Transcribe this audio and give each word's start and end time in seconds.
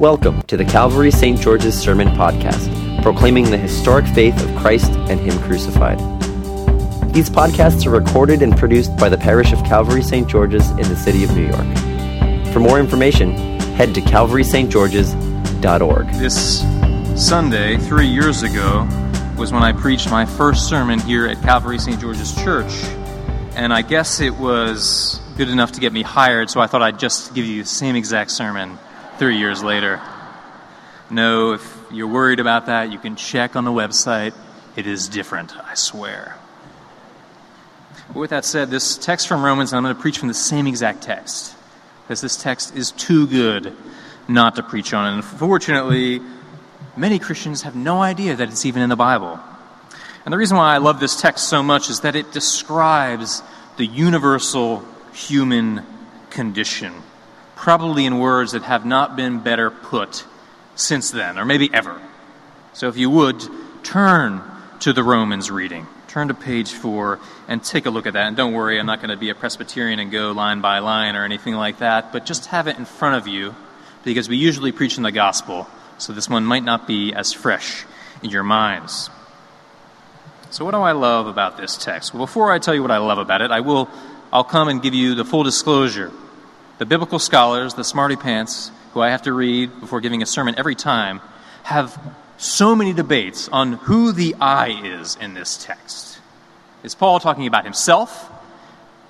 Welcome 0.00 0.42
to 0.44 0.56
the 0.56 0.64
Calvary 0.64 1.10
St. 1.10 1.38
George's 1.38 1.78
Sermon 1.78 2.08
Podcast, 2.08 3.02
proclaiming 3.02 3.50
the 3.50 3.58
historic 3.58 4.06
faith 4.06 4.42
of 4.42 4.56
Christ 4.56 4.92
and 4.92 5.20
Him 5.20 5.38
crucified. 5.42 5.98
These 7.12 7.28
podcasts 7.28 7.84
are 7.84 7.90
recorded 7.90 8.40
and 8.40 8.56
produced 8.56 8.96
by 8.96 9.10
the 9.10 9.18
parish 9.18 9.52
of 9.52 9.62
Calvary 9.62 10.02
St. 10.02 10.26
George's 10.26 10.70
in 10.70 10.88
the 10.88 10.96
city 10.96 11.22
of 11.22 11.36
New 11.36 11.46
York. 11.46 11.66
For 12.50 12.60
more 12.60 12.80
information, 12.80 13.36
head 13.76 13.94
to 13.94 14.00
calvarystgeorges.org. 14.00 16.06
This 16.14 16.62
Sunday, 17.22 17.76
three 17.76 18.08
years 18.08 18.42
ago, 18.42 18.88
was 19.36 19.52
when 19.52 19.62
I 19.62 19.72
preached 19.72 20.10
my 20.10 20.24
first 20.24 20.66
sermon 20.66 20.98
here 21.00 21.26
at 21.26 21.42
Calvary 21.42 21.78
St. 21.78 22.00
George's 22.00 22.34
Church. 22.36 22.72
And 23.54 23.70
I 23.70 23.82
guess 23.82 24.20
it 24.20 24.38
was 24.38 25.20
good 25.36 25.50
enough 25.50 25.72
to 25.72 25.80
get 25.80 25.92
me 25.92 26.00
hired, 26.00 26.48
so 26.48 26.58
I 26.58 26.68
thought 26.68 26.80
I'd 26.80 26.98
just 26.98 27.34
give 27.34 27.44
you 27.44 27.64
the 27.64 27.68
same 27.68 27.96
exact 27.96 28.30
sermon 28.30 28.78
three 29.20 29.36
years 29.36 29.62
later. 29.62 30.00
No, 31.10 31.52
if 31.52 31.78
you're 31.90 32.08
worried 32.08 32.40
about 32.40 32.66
that, 32.66 32.90
you 32.90 32.98
can 32.98 33.16
check 33.16 33.54
on 33.54 33.66
the 33.66 33.70
website. 33.70 34.32
It 34.76 34.86
is 34.86 35.08
different, 35.08 35.54
I 35.54 35.74
swear. 35.74 36.38
But 38.08 38.16
with 38.16 38.30
that 38.30 38.46
said, 38.46 38.70
this 38.70 38.96
text 38.96 39.28
from 39.28 39.44
Romans, 39.44 39.74
I'm 39.74 39.82
going 39.82 39.94
to 39.94 40.00
preach 40.00 40.16
from 40.16 40.28
the 40.28 40.34
same 40.34 40.66
exact 40.66 41.02
text, 41.02 41.54
because 42.02 42.22
this 42.22 42.42
text 42.42 42.74
is 42.74 42.92
too 42.92 43.26
good 43.26 43.76
not 44.26 44.56
to 44.56 44.62
preach 44.62 44.94
on. 44.94 45.08
And 45.08 45.16
unfortunately, 45.16 46.22
many 46.96 47.18
Christians 47.18 47.60
have 47.60 47.76
no 47.76 48.00
idea 48.00 48.36
that 48.36 48.48
it's 48.48 48.64
even 48.64 48.80
in 48.80 48.88
the 48.88 48.96
Bible. 48.96 49.38
And 50.24 50.32
the 50.32 50.38
reason 50.38 50.56
why 50.56 50.74
I 50.74 50.78
love 50.78 50.98
this 50.98 51.20
text 51.20 51.46
so 51.50 51.62
much 51.62 51.90
is 51.90 52.00
that 52.00 52.16
it 52.16 52.32
describes 52.32 53.42
the 53.76 53.84
universal 53.84 54.82
human 55.12 55.84
condition 56.30 56.94
probably 57.60 58.06
in 58.06 58.18
words 58.18 58.52
that 58.52 58.62
have 58.62 58.86
not 58.86 59.16
been 59.16 59.38
better 59.38 59.70
put 59.70 60.24
since 60.76 61.10
then, 61.10 61.38
or 61.38 61.44
maybe 61.44 61.68
ever. 61.74 62.00
So 62.72 62.88
if 62.88 62.96
you 62.96 63.10
would, 63.10 63.44
turn 63.82 64.40
to 64.80 64.94
the 64.94 65.02
Romans 65.02 65.50
reading. 65.50 65.86
Turn 66.08 66.28
to 66.28 66.34
page 66.34 66.72
four 66.72 67.20
and 67.48 67.62
take 67.62 67.84
a 67.84 67.90
look 67.90 68.06
at 68.06 68.14
that. 68.14 68.26
And 68.28 68.34
don't 68.36 68.54
worry, 68.54 68.80
I'm 68.80 68.86
not 68.86 69.00
going 69.00 69.10
to 69.10 69.16
be 69.18 69.28
a 69.28 69.34
Presbyterian 69.34 70.00
and 70.00 70.10
go 70.10 70.32
line 70.32 70.62
by 70.62 70.78
line 70.78 71.16
or 71.16 71.24
anything 71.26 71.54
like 71.54 71.80
that, 71.80 72.12
but 72.12 72.24
just 72.24 72.46
have 72.46 72.66
it 72.66 72.78
in 72.78 72.86
front 72.86 73.16
of 73.16 73.28
you 73.28 73.54
because 74.04 74.26
we 74.26 74.38
usually 74.38 74.72
preach 74.72 74.96
in 74.96 75.02
the 75.02 75.12
gospel, 75.12 75.68
so 75.98 76.14
this 76.14 76.30
one 76.30 76.46
might 76.46 76.64
not 76.64 76.86
be 76.86 77.12
as 77.12 77.34
fresh 77.34 77.84
in 78.22 78.30
your 78.30 78.42
minds. 78.42 79.10
So 80.48 80.64
what 80.64 80.70
do 80.70 80.78
I 80.78 80.92
love 80.92 81.26
about 81.26 81.58
this 81.58 81.76
text? 81.76 82.14
Well, 82.14 82.24
before 82.24 82.50
I 82.50 82.58
tell 82.58 82.74
you 82.74 82.80
what 82.80 82.90
I 82.90 82.96
love 82.96 83.18
about 83.18 83.42
it, 83.42 83.50
I 83.50 83.60
will 83.60 83.90
I'll 84.32 84.44
come 84.44 84.68
and 84.68 84.80
give 84.80 84.94
you 84.94 85.14
the 85.14 85.26
full 85.26 85.42
disclosure 85.42 86.10
the 86.80 86.86
biblical 86.86 87.18
scholars, 87.18 87.74
the 87.74 87.84
smarty 87.84 88.16
pants, 88.16 88.72
who 88.94 89.02
I 89.02 89.10
have 89.10 89.20
to 89.22 89.34
read 89.34 89.80
before 89.80 90.00
giving 90.00 90.22
a 90.22 90.26
sermon 90.26 90.54
every 90.56 90.74
time, 90.74 91.20
have 91.62 92.00
so 92.38 92.74
many 92.74 92.94
debates 92.94 93.50
on 93.50 93.74
who 93.74 94.12
the 94.12 94.34
I 94.40 94.80
is 94.82 95.14
in 95.20 95.34
this 95.34 95.62
text. 95.62 96.18
Is 96.82 96.94
Paul 96.94 97.20
talking 97.20 97.46
about 97.46 97.64
himself? 97.64 98.32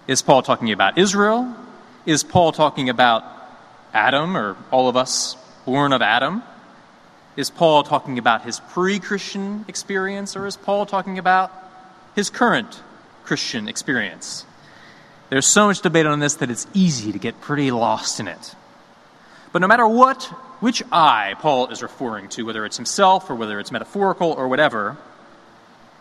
Is 0.09 0.21
Paul 0.21 0.43
talking 0.43 0.73
about 0.73 0.99
Israel? 0.99 1.55
Is 2.07 2.25
Paul 2.25 2.51
talking 2.51 2.89
about 2.89 3.23
Adam 3.95 4.37
or 4.37 4.57
all 4.73 4.89
of 4.89 4.97
us 4.97 5.37
born 5.65 5.93
of 5.93 6.03
Adam? 6.03 6.43
Is 7.37 7.51
Paul 7.51 7.85
talking 7.85 8.19
about 8.19 8.43
his 8.43 8.59
pre 8.59 8.99
Christian 8.99 9.65
experience 9.69 10.35
or 10.35 10.49
is 10.49 10.57
Paul 10.57 10.87
talking 10.87 11.21
about 11.21 11.53
his 12.17 12.31
current 12.31 12.83
Christian 13.23 13.69
experience? 13.69 14.45
There's 15.31 15.47
so 15.47 15.69
much 15.69 15.81
debate 15.81 16.07
on 16.07 16.19
this 16.19 16.35
that 16.35 16.51
it's 16.51 16.67
easy 16.75 17.13
to 17.13 17.19
get 17.19 17.41
pretty 17.41 17.71
lost 17.71 18.19
in 18.21 18.29
it. 18.29 18.55
But 19.53 19.63
no 19.63 19.69
matter 19.69 19.87
what, 19.87 20.25
which 20.61 20.83
I 20.93 21.35
Paul 21.39 21.69
is 21.69 21.83
referring 21.83 22.29
to, 22.31 22.43
whether 22.45 22.67
it's 22.67 22.77
himself 22.77 23.31
or 23.31 23.37
whether 23.37 23.59
it's 23.59 23.73
metaphorical 23.73 24.33
or 24.33 24.49
whatever, 24.49 24.97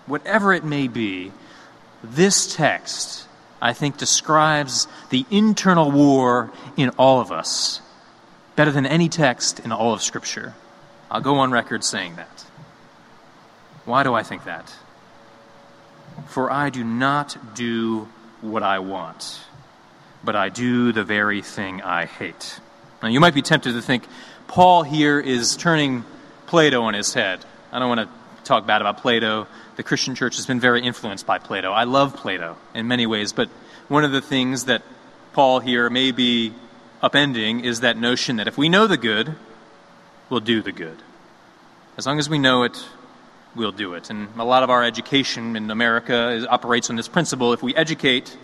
whatever 0.08 0.52
it 0.52 0.64
may 0.64 0.88
be, 0.88 1.32
this 2.04 2.56
text, 2.56 3.28
I 3.62 3.74
think, 3.74 3.98
describes 3.98 4.88
the 5.10 5.26
internal 5.30 5.92
war 5.92 6.52
in 6.76 6.90
all 6.92 7.22
of 7.22 7.32
us 7.32 7.82
better 8.56 8.72
than 8.72 8.86
any 8.86 9.10
text 9.10 9.60
in 9.60 9.72
all 9.72 9.94
of 9.94 10.02
Scripture. 10.02 10.56
I'll 11.12 11.22
go 11.22 11.36
on 11.36 11.52
record 11.52 11.84
saying 11.84 12.16
that. 12.16 12.46
Why 13.86 14.04
do 14.04 14.14
I 14.14 14.24
think 14.24 14.44
that? 14.46 14.74
For 16.28 16.52
I 16.52 16.70
do 16.70 16.84
not 16.84 17.56
do 17.56 18.08
what 18.42 18.64
I 18.64 18.80
want, 18.80 19.42
but 20.24 20.36
I 20.36 20.50
do 20.50 20.92
the 20.92 21.04
very 21.04 21.42
thing 21.42 21.82
I 21.82 22.06
hate. 22.06 22.60
Now, 23.02 23.10
you 23.10 23.20
might 23.20 23.34
be 23.34 23.42
tempted 23.42 23.74
to 23.74 23.82
think 23.82 24.06
Paul 24.48 24.84
here 24.84 25.20
is 25.20 25.56
turning 25.56 26.04
Plato 26.48 26.82
on 26.84 26.94
his 26.94 27.14
head. 27.14 27.46
I 27.72 27.80
don't 27.80 27.90
want 27.90 28.02
to 28.02 28.44
talk 28.44 28.66
bad 28.66 28.82
about 28.82 28.98
Plato. 28.98 29.48
The 29.76 29.84
Christian 29.84 30.16
church 30.16 30.38
has 30.38 30.46
been 30.46 30.60
very 30.60 30.82
influenced 30.82 31.26
by 31.26 31.38
Plato. 31.38 31.72
I 31.72 31.84
love 31.84 32.16
Plato 32.16 32.58
in 32.74 32.88
many 32.88 33.06
ways, 33.06 33.32
but 33.32 33.50
one 33.88 34.04
of 34.04 34.12
the 34.12 34.22
things 34.22 34.66
that 34.66 34.82
Paul 35.34 35.60
here 35.60 35.90
may 35.90 36.12
be 36.12 36.54
upending 37.02 37.64
is 37.64 37.82
that 37.82 37.98
notion 37.98 38.38
that 38.38 38.48
if 38.48 38.58
we 38.58 38.70
know 38.70 38.88
the 38.88 38.98
good, 38.98 39.36
we'll 40.30 40.40
do 40.40 40.62
the 40.62 40.72
good. 40.72 40.98
As 41.98 42.06
long 42.06 42.20
as 42.20 42.30
we 42.30 42.40
know 42.40 42.64
it, 42.64 42.84
we'll 43.56 43.72
do 43.72 43.94
it. 43.94 44.10
And 44.10 44.30
a 44.38 44.44
lot 44.44 44.64
of 44.64 44.70
our 44.70 44.84
education 44.84 45.56
in 45.56 45.70
America 45.72 46.32
is, 46.32 46.46
operates 46.46 46.90
on 46.90 46.96
this 46.96 47.08
principle 47.08 47.54
if 47.54 47.64
we 47.64 47.76
educate, 47.76 48.38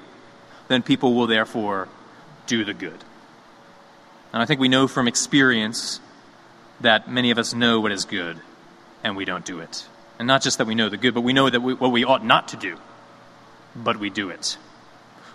then 0.67 0.81
people 0.81 1.13
will 1.13 1.27
therefore 1.27 1.87
do 2.47 2.65
the 2.65 2.73
good. 2.73 3.03
And 4.33 4.41
I 4.41 4.45
think 4.45 4.59
we 4.59 4.67
know 4.67 4.87
from 4.87 5.07
experience 5.07 5.99
that 6.81 7.09
many 7.09 7.31
of 7.31 7.37
us 7.37 7.53
know 7.53 7.79
what 7.79 7.91
is 7.91 8.05
good 8.05 8.39
and 9.03 9.15
we 9.15 9.25
don't 9.25 9.45
do 9.45 9.59
it. 9.59 9.87
And 10.19 10.27
not 10.27 10.41
just 10.41 10.57
that 10.57 10.67
we 10.67 10.75
know 10.75 10.89
the 10.89 10.97
good, 10.97 11.13
but 11.13 11.21
we 11.21 11.33
know 11.33 11.49
that 11.49 11.61
we, 11.61 11.73
what 11.73 11.91
we 11.91 12.03
ought 12.03 12.25
not 12.25 12.49
to 12.49 12.57
do, 12.57 12.77
but 13.75 13.97
we 13.97 14.09
do 14.09 14.29
it. 14.29 14.57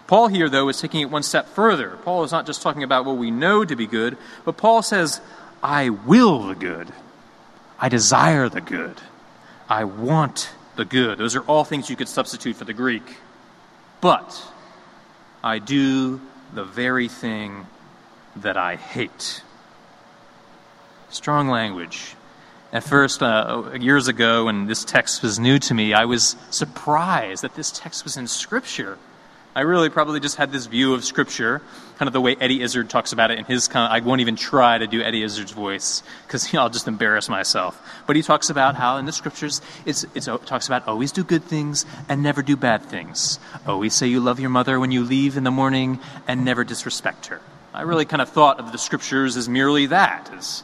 Paul 0.06 0.26
here, 0.26 0.48
though, 0.48 0.68
is 0.68 0.80
taking 0.80 1.02
it 1.02 1.10
one 1.10 1.22
step 1.22 1.48
further. 1.48 1.96
Paul 2.02 2.24
is 2.24 2.32
not 2.32 2.44
just 2.44 2.62
talking 2.62 2.82
about 2.82 3.04
what 3.04 3.16
we 3.16 3.30
know 3.30 3.64
to 3.64 3.76
be 3.76 3.86
good, 3.86 4.16
but 4.44 4.56
Paul 4.56 4.82
says, 4.82 5.20
I 5.62 5.90
will 5.90 6.48
the 6.48 6.54
good. 6.54 6.92
I 7.78 7.88
desire 7.88 8.48
the 8.48 8.60
good. 8.60 8.96
I 9.70 9.84
want 9.84 10.50
the 10.74 10.84
good. 10.84 11.16
Those 11.18 11.36
are 11.36 11.42
all 11.42 11.64
things 11.64 11.88
you 11.88 11.94
could 11.94 12.08
substitute 12.08 12.56
for 12.56 12.64
the 12.64 12.72
Greek. 12.74 13.18
But 14.00 14.44
I 15.44 15.60
do 15.60 16.20
the 16.52 16.64
very 16.64 17.06
thing 17.06 17.68
that 18.34 18.56
I 18.56 18.74
hate. 18.74 19.42
Strong 21.10 21.48
language. 21.48 22.16
At 22.72 22.82
first, 22.82 23.22
uh, 23.22 23.70
years 23.78 24.08
ago, 24.08 24.46
when 24.46 24.66
this 24.66 24.84
text 24.84 25.22
was 25.22 25.38
new 25.38 25.60
to 25.60 25.74
me, 25.74 25.94
I 25.94 26.04
was 26.04 26.34
surprised 26.50 27.42
that 27.42 27.54
this 27.54 27.70
text 27.70 28.02
was 28.02 28.16
in 28.16 28.26
Scripture. 28.26 28.98
I 29.54 29.62
really 29.62 29.90
probably 29.90 30.20
just 30.20 30.36
had 30.36 30.52
this 30.52 30.66
view 30.66 30.94
of 30.94 31.04
Scripture, 31.04 31.60
kind 31.98 32.06
of 32.06 32.12
the 32.12 32.20
way 32.20 32.36
Eddie 32.38 32.62
Izzard 32.62 32.88
talks 32.88 33.12
about 33.12 33.32
it 33.32 33.40
in 33.40 33.44
his 33.44 33.66
kind 33.66 33.84
of, 33.84 33.90
I 33.90 34.06
won't 34.06 34.20
even 34.20 34.36
try 34.36 34.78
to 34.78 34.86
do 34.86 35.02
Eddie 35.02 35.24
Izzard's 35.24 35.50
voice 35.50 36.04
because 36.26 36.52
you 36.52 36.56
know, 36.58 36.62
I'll 36.62 36.70
just 36.70 36.86
embarrass 36.86 37.28
myself. 37.28 37.80
But 38.06 38.14
he 38.14 38.22
talks 38.22 38.48
about 38.48 38.76
how 38.76 38.98
in 38.98 39.06
the 39.06 39.12
Scriptures 39.12 39.60
it's, 39.84 40.06
it's, 40.14 40.28
it 40.28 40.46
talks 40.46 40.68
about 40.68 40.86
always 40.86 41.10
do 41.10 41.24
good 41.24 41.42
things 41.42 41.84
and 42.08 42.22
never 42.22 42.42
do 42.42 42.56
bad 42.56 42.82
things. 42.82 43.40
Always 43.66 43.92
say 43.92 44.06
you 44.06 44.20
love 44.20 44.38
your 44.38 44.50
mother 44.50 44.78
when 44.78 44.92
you 44.92 45.02
leave 45.02 45.36
in 45.36 45.42
the 45.42 45.50
morning 45.50 45.98
and 46.28 46.44
never 46.44 46.62
disrespect 46.62 47.26
her. 47.26 47.40
I 47.74 47.82
really 47.82 48.04
kind 48.04 48.22
of 48.22 48.28
thought 48.28 48.60
of 48.60 48.70
the 48.70 48.78
Scriptures 48.78 49.36
as 49.36 49.48
merely 49.48 49.86
that, 49.86 50.30
as 50.32 50.62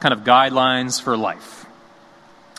kind 0.00 0.14
of 0.14 0.20
guidelines 0.20 1.00
for 1.00 1.14
life. 1.14 1.66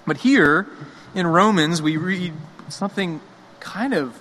But 0.06 0.18
here 0.18 0.68
in 1.16 1.26
Romans, 1.26 1.82
we 1.82 1.98
read 1.98 2.34
something 2.70 3.20
kind 3.60 3.96
of 3.96 4.20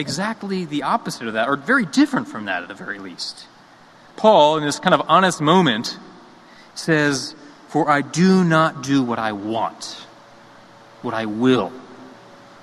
exactly 0.00 0.64
the 0.64 0.82
opposite 0.82 1.28
of 1.28 1.34
that, 1.34 1.48
or 1.48 1.56
very 1.56 1.86
different 1.86 2.28
from 2.28 2.46
that 2.46 2.62
at 2.62 2.68
the 2.68 2.74
very 2.74 2.98
least. 2.98 3.46
Paul, 4.16 4.58
in 4.58 4.64
this 4.64 4.78
kind 4.78 4.94
of 4.94 5.02
honest 5.08 5.40
moment, 5.40 5.98
says, 6.74 7.34
For 7.68 7.88
I 7.88 8.02
do 8.02 8.44
not 8.44 8.82
do 8.82 9.02
what 9.02 9.18
I 9.18 9.32
want, 9.32 10.06
what 11.02 11.14
I 11.14 11.26
will, 11.26 11.72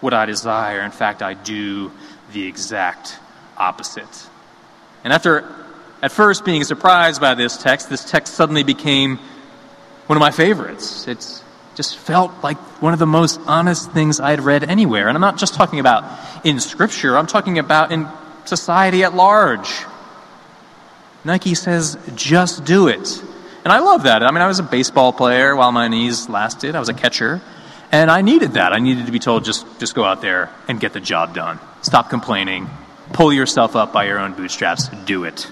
what 0.01 0.13
I 0.13 0.25
desire. 0.25 0.81
In 0.81 0.91
fact, 0.91 1.21
I 1.21 1.33
do 1.33 1.91
the 2.33 2.45
exact 2.45 3.17
opposite. 3.57 4.29
And 5.03 5.13
after 5.13 5.49
at 6.01 6.11
first 6.11 6.45
being 6.45 6.63
surprised 6.63 7.21
by 7.21 7.33
this 7.33 7.57
text, 7.57 7.89
this 7.89 8.03
text 8.03 8.33
suddenly 8.33 8.63
became 8.63 9.17
one 10.07 10.17
of 10.17 10.21
my 10.21 10.31
favorites. 10.31 11.07
It's 11.07 11.43
just 11.77 11.95
felt 11.95 12.31
like 12.43 12.57
one 12.81 12.91
of 12.91 12.99
the 12.99 13.05
most 13.05 13.39
honest 13.45 13.91
things 13.91 14.19
I'd 14.19 14.41
read 14.41 14.63
anywhere. 14.63 15.07
And 15.07 15.15
I'm 15.15 15.21
not 15.21 15.37
just 15.37 15.53
talking 15.53 15.79
about 15.79 16.03
in 16.43 16.59
Scripture, 16.59 17.15
I'm 17.15 17.27
talking 17.27 17.59
about 17.59 17.91
in 17.91 18.07
society 18.45 19.03
at 19.03 19.13
large. 19.13 19.69
Nike 21.23 21.53
says, 21.53 21.97
just 22.15 22.65
do 22.65 22.87
it. 22.87 23.21
And 23.63 23.71
I 23.71 23.79
love 23.79 24.03
that. 24.03 24.23
I 24.23 24.31
mean, 24.31 24.41
I 24.41 24.47
was 24.47 24.57
a 24.57 24.63
baseball 24.63 25.13
player 25.13 25.55
while 25.55 25.71
my 25.71 25.87
knees 25.87 26.27
lasted, 26.27 26.73
I 26.73 26.79
was 26.79 26.89
a 26.89 26.95
catcher. 26.95 27.41
And 27.91 28.09
I 28.09 28.21
needed 28.21 28.53
that. 28.53 28.73
I 28.73 28.79
needed 28.79 29.05
to 29.05 29.11
be 29.11 29.19
told 29.19 29.45
just, 29.45 29.65
just 29.79 29.95
go 29.95 30.03
out 30.03 30.21
there 30.21 30.49
and 30.67 30.79
get 30.79 30.91
the 30.93 30.99
job 30.99 31.33
done. 31.33 31.59
Stop 31.83 32.09
complaining. 32.09 32.69
Pull 33.13 33.31
yourself 33.31 33.75
up 33.77 33.93
by 33.93 34.05
your 34.05 34.19
own 34.19 34.33
bootstraps. 34.33 34.89
Do 35.05 35.23
it. 35.23 35.49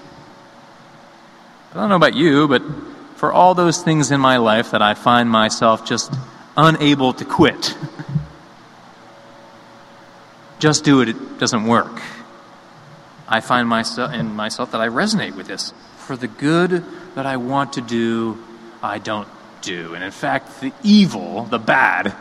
I 1.72 1.74
don't 1.74 1.88
know 1.88 1.96
about 1.96 2.14
you, 2.14 2.46
but 2.46 2.62
for 3.16 3.32
all 3.32 3.54
those 3.54 3.82
things 3.82 4.10
in 4.10 4.20
my 4.20 4.36
life 4.36 4.70
that 4.70 4.82
I 4.82 4.94
find 4.94 5.28
myself 5.28 5.84
just 5.84 6.12
unable 6.56 7.12
to 7.14 7.24
quit. 7.24 7.76
just 10.58 10.84
do 10.84 11.00
it, 11.00 11.08
it 11.08 11.38
doesn't 11.38 11.66
work. 11.66 12.00
I 13.28 13.40
find 13.40 13.68
myself 13.68 14.12
in 14.12 14.34
myself 14.34 14.72
that 14.72 14.80
I 14.80 14.88
resonate 14.88 15.34
with 15.34 15.46
this. 15.46 15.72
For 15.96 16.16
the 16.16 16.28
good 16.28 16.84
that 17.14 17.26
I 17.26 17.38
want 17.38 17.72
to 17.74 17.80
do, 17.80 18.38
I 18.82 18.98
don't 18.98 19.28
do. 19.62 19.94
And 19.94 20.04
in 20.04 20.12
fact, 20.12 20.60
the 20.60 20.72
evil, 20.84 21.44
the 21.44 21.58
bad, 21.58 22.14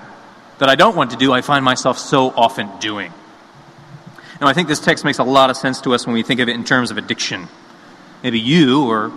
that 0.57 0.69
I 0.69 0.75
don't 0.75 0.95
want 0.95 1.11
to 1.11 1.17
do, 1.17 1.31
I 1.33 1.41
find 1.41 1.63
myself 1.63 1.99
so 1.99 2.31
often 2.31 2.69
doing. 2.79 3.13
Now, 4.41 4.47
I 4.47 4.53
think 4.53 4.67
this 4.67 4.79
text 4.79 5.05
makes 5.05 5.19
a 5.19 5.23
lot 5.23 5.49
of 5.49 5.57
sense 5.57 5.81
to 5.81 5.93
us 5.93 6.05
when 6.05 6.13
we 6.13 6.23
think 6.23 6.39
of 6.39 6.49
it 6.49 6.55
in 6.55 6.63
terms 6.63 6.91
of 6.91 6.97
addiction. 6.97 7.47
Maybe 8.23 8.39
you 8.39 8.89
or 8.89 9.11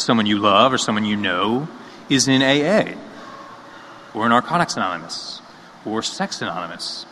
someone 0.00 0.26
you 0.26 0.38
love 0.38 0.72
or 0.72 0.78
someone 0.78 1.04
you 1.04 1.16
know 1.16 1.68
is 2.08 2.28
in 2.28 2.42
AA 2.42 2.94
or 4.14 4.28
Narcotics 4.28 4.76
Anonymous 4.76 5.40
or 5.84 6.02
Sex 6.02 6.42
Anonymous. 6.42 7.06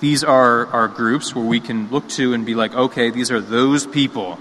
These 0.00 0.24
are, 0.24 0.66
are 0.68 0.88
groups 0.88 1.34
where 1.34 1.44
we 1.44 1.60
can 1.60 1.90
look 1.90 2.08
to 2.10 2.32
and 2.32 2.46
be 2.46 2.54
like, 2.54 2.74
okay, 2.74 3.10
these 3.10 3.30
are 3.30 3.40
those 3.40 3.86
people. 3.86 4.38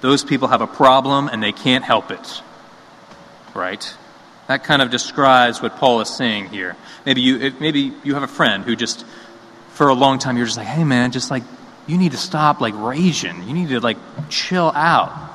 Those 0.00 0.22
people 0.22 0.48
have 0.48 0.60
a 0.60 0.66
problem 0.66 1.28
and 1.28 1.42
they 1.42 1.52
can't 1.52 1.84
help 1.84 2.10
it. 2.10 2.42
Right? 3.54 3.94
That 4.46 4.62
kind 4.62 4.82
of 4.82 4.90
describes 4.90 5.60
what 5.60 5.76
Paul 5.76 6.00
is 6.00 6.08
saying 6.08 6.48
here. 6.48 6.76
Maybe 7.04 7.20
you, 7.22 7.52
maybe 7.58 7.92
you 8.04 8.14
have 8.14 8.22
a 8.22 8.28
friend 8.28 8.64
who 8.64 8.76
just, 8.76 9.04
for 9.70 9.88
a 9.88 9.94
long 9.94 10.18
time, 10.18 10.36
you're 10.36 10.46
just 10.46 10.58
like, 10.58 10.66
hey 10.66 10.84
man, 10.84 11.10
just 11.10 11.30
like, 11.30 11.42
you 11.86 11.98
need 11.98 12.12
to 12.12 12.18
stop 12.18 12.60
like 12.60 12.74
raging. 12.76 13.42
You 13.48 13.52
need 13.52 13.70
to 13.70 13.80
like 13.80 13.96
chill 14.28 14.70
out. 14.74 15.29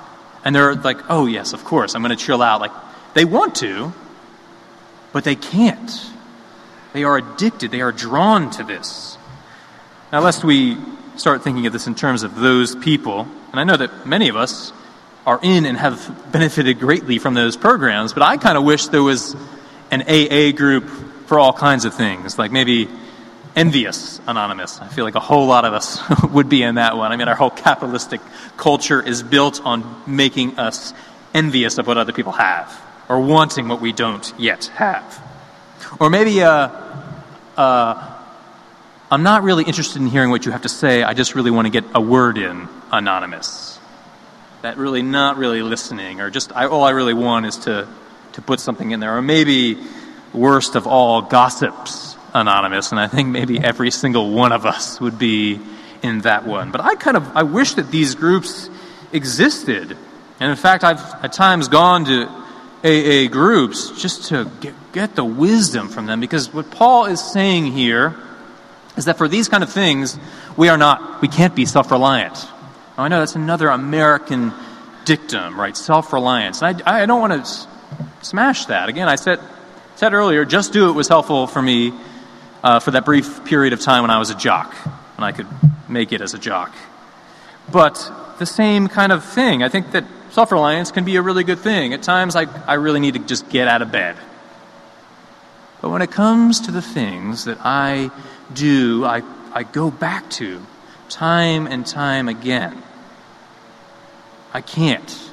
And 0.46 0.56
they're 0.56 0.76
like, 0.76 1.10
oh, 1.10 1.26
yes, 1.26 1.54
of 1.54 1.66
course, 1.66 1.96
I'm 1.96 2.04
going 2.04 2.16
to 2.16 2.24
chill 2.24 2.42
out. 2.42 2.62
Like, 2.62 2.72
they 3.16 3.26
want 3.26 3.56
to, 3.56 3.92
but 5.12 5.24
they 5.24 5.36
can't. 5.36 5.92
They 6.94 7.04
are 7.04 7.18
addicted, 7.18 7.72
they 7.72 7.82
are 7.82 7.92
drawn 7.92 8.52
to 8.52 8.64
this. 8.64 9.18
Now, 10.14 10.22
lest 10.22 10.44
we 10.44 10.78
start 11.18 11.44
thinking 11.44 11.66
of 11.66 11.74
this 11.74 11.88
in 11.88 11.96
terms 11.96 12.24
of 12.24 12.36
those 12.36 12.76
people, 12.76 13.28
and 13.52 13.60
I 13.60 13.64
know 13.64 13.76
that 13.76 14.06
many 14.06 14.30
of 14.30 14.36
us 14.36 14.72
are 15.26 15.40
in 15.42 15.66
and 15.66 15.78
have 15.78 16.32
benefited 16.32 16.80
greatly 16.80 17.18
from 17.18 17.34
those 17.34 17.58
programs, 17.58 18.14
but 18.14 18.22
I 18.22 18.38
kind 18.38 18.58
of 18.58 18.64
wish 18.64 18.88
there 18.88 19.04
was 19.04 19.36
an 19.92 20.04
AA 20.04 20.56
group 20.56 20.88
for 21.26 21.40
all 21.40 21.52
kinds 21.52 21.86
of 21.86 21.94
things, 21.96 22.38
like 22.38 22.52
maybe 22.52 22.88
Envious 23.56 24.20
Anonymous. 24.28 24.82
I 24.82 24.88
feel 24.88 25.06
like 25.06 25.16
a 25.16 25.22
whole 25.22 25.48
lot 25.48 25.66
of 25.66 25.74
us 25.74 26.00
would 26.32 26.50
be 26.50 26.62
in 26.62 26.76
that 26.76 26.98
one. 26.98 27.12
I 27.12 27.16
mean, 27.16 27.28
our 27.28 27.36
whole 27.36 27.50
capitalistic 27.50 28.22
culture 28.58 29.02
is 29.02 29.24
built 29.24 29.62
on 29.64 30.04
making 30.06 30.60
us 30.60 30.94
envious 31.34 31.78
of 31.78 31.88
what 31.88 31.98
other 31.98 32.14
people 32.14 32.34
have, 32.34 32.82
or 33.08 33.20
wanting 33.20 33.68
what 33.68 33.82
we 33.82 33.92
don't 33.94 34.34
yet 34.38 34.66
have. 34.76 35.22
Or 36.00 36.10
maybe, 36.10 36.42
uh, 36.42 36.70
uh, 37.58 38.16
I'm 39.10 39.24
not 39.24 39.44
really 39.44 39.64
interested 39.64 40.02
in 40.02 40.08
hearing 40.08 40.32
what 40.32 40.46
you 40.46 40.52
have 40.52 40.64
to 40.64 40.70
say, 40.70 41.04
I 41.04 41.14
just 41.14 41.36
really 41.36 41.52
want 41.52 41.66
to 41.68 41.72
get 41.72 41.86
a 41.94 42.02
word 42.02 42.38
in, 42.38 42.68
Anonymous 42.92 43.76
that 44.66 44.78
really 44.78 45.04
not 45.04 45.38
really 45.38 45.62
listening, 45.62 46.22
or 46.22 46.32
just 46.32 46.52
I, 46.56 46.66
all 46.66 46.84
I 46.84 46.90
really 46.90 47.14
want 47.14 47.46
is 47.46 47.58
to, 47.60 47.88
to 48.34 48.42
put 48.42 48.60
something 48.60 48.90
in 48.90 49.00
there. 49.00 49.16
Or 49.16 49.22
maybe, 49.22 49.78
worst 50.34 50.74
of 50.74 50.88
all, 50.88 51.22
gossips 51.22 52.15
anonymous, 52.36 52.92
and 52.92 53.00
I 53.00 53.08
think 53.08 53.30
maybe 53.30 53.60
every 53.60 53.90
single 53.90 54.32
one 54.32 54.52
of 54.52 54.66
us 54.66 55.00
would 55.00 55.18
be 55.18 55.60
in 56.04 56.22
that 56.22 56.46
one. 56.46 56.72
But 56.72 56.82
I 56.82 56.96
kind 56.96 57.18
of 57.18 57.36
I 57.36 57.44
wish 57.44 57.74
that 57.76 57.90
these 57.90 58.14
groups 58.14 58.70
existed, 59.12 59.98
and 60.40 60.52
in 60.52 60.58
fact, 60.58 60.84
I've 60.84 61.00
at 61.24 61.34
times 61.34 61.70
gone 61.70 62.06
to 62.06 62.28
AA 62.84 63.28
groups 63.32 63.90
just 64.00 64.26
to 64.26 64.52
get, 64.60 64.74
get 64.92 65.16
the 65.16 65.24
wisdom 65.24 65.88
from 65.90 66.06
them, 66.06 66.20
because 66.20 66.54
what 66.54 66.70
Paul 66.70 67.06
is 67.06 67.24
saying 67.24 67.72
here 67.72 68.16
is 68.98 69.06
that 69.06 69.18
for 69.18 69.28
these 69.28 69.50
kind 69.50 69.64
of 69.64 69.72
things, 69.72 70.20
we 70.56 70.70
are 70.70 70.78
not, 70.78 71.22
we 71.22 71.28
can't 71.28 71.56
be 71.56 71.66
self 71.66 71.90
reliant. 71.90 72.36
Oh, 72.98 73.04
I 73.04 73.08
know 73.08 73.20
that's 73.20 73.36
another 73.36 73.70
American 73.70 74.54
dictum, 75.06 75.60
right? 75.60 75.76
Self 75.76 76.12
reliance. 76.12 76.62
And 76.62 76.82
I, 76.86 77.04
I 77.04 77.06
don't 77.06 77.22
want 77.22 77.34
to 77.34 77.40
s- 77.40 77.68
smash 78.22 78.66
that. 78.66 78.90
Again, 78.90 79.08
I 79.08 79.16
said, 79.16 79.40
said 79.96 80.14
earlier, 80.14 80.44
just 80.46 80.74
do 80.74 80.90
it 80.90 80.94
was 80.94 81.08
helpful 81.08 81.48
for 81.48 81.62
me 81.62 81.94
uh, 82.66 82.80
for 82.80 82.92
that 82.92 83.06
brief 83.06 83.46
period 83.46 83.74
of 83.74 83.80
time 83.80 84.02
when 84.02 84.10
I 84.10 84.18
was 84.18 84.32
a 84.32 84.36
jock, 84.36 84.74
when 84.74 85.24
I 85.24 85.32
could 85.32 85.46
make 85.88 86.12
it 86.12 86.20
as 86.20 86.34
a 86.34 86.40
jock. 86.40 86.74
But 87.72 88.12
the 88.40 88.46
same 88.48 88.88
kind 88.88 89.12
of 89.12 89.24
thing. 89.24 89.62
I 89.62 89.70
think 89.70 89.92
that 89.92 90.04
self 90.32 90.52
reliance 90.52 90.92
can 90.92 91.06
be 91.06 91.16
a 91.16 91.22
really 91.22 91.44
good 91.44 91.60
thing. 91.60 91.94
At 91.94 92.02
times, 92.02 92.36
I, 92.36 92.48
I 92.66 92.74
really 92.74 93.00
need 93.00 93.14
to 93.14 93.20
just 93.20 93.50
get 93.50 93.68
out 93.68 93.84
of 93.84 93.92
bed. 93.92 94.16
But 95.80 95.90
when 95.90 96.02
it 96.02 96.10
comes 96.10 96.62
to 96.62 96.72
the 96.72 96.82
things 96.82 97.46
that 97.46 97.60
I 97.62 98.10
do, 98.52 99.06
I, 99.06 99.22
I 99.54 99.62
go 99.62 99.92
back 99.92 100.28
to 100.32 100.60
time 101.08 101.68
and 101.68 101.86
time 101.86 102.28
again. 102.28 102.82
I 104.54 104.62
can't 104.62 105.32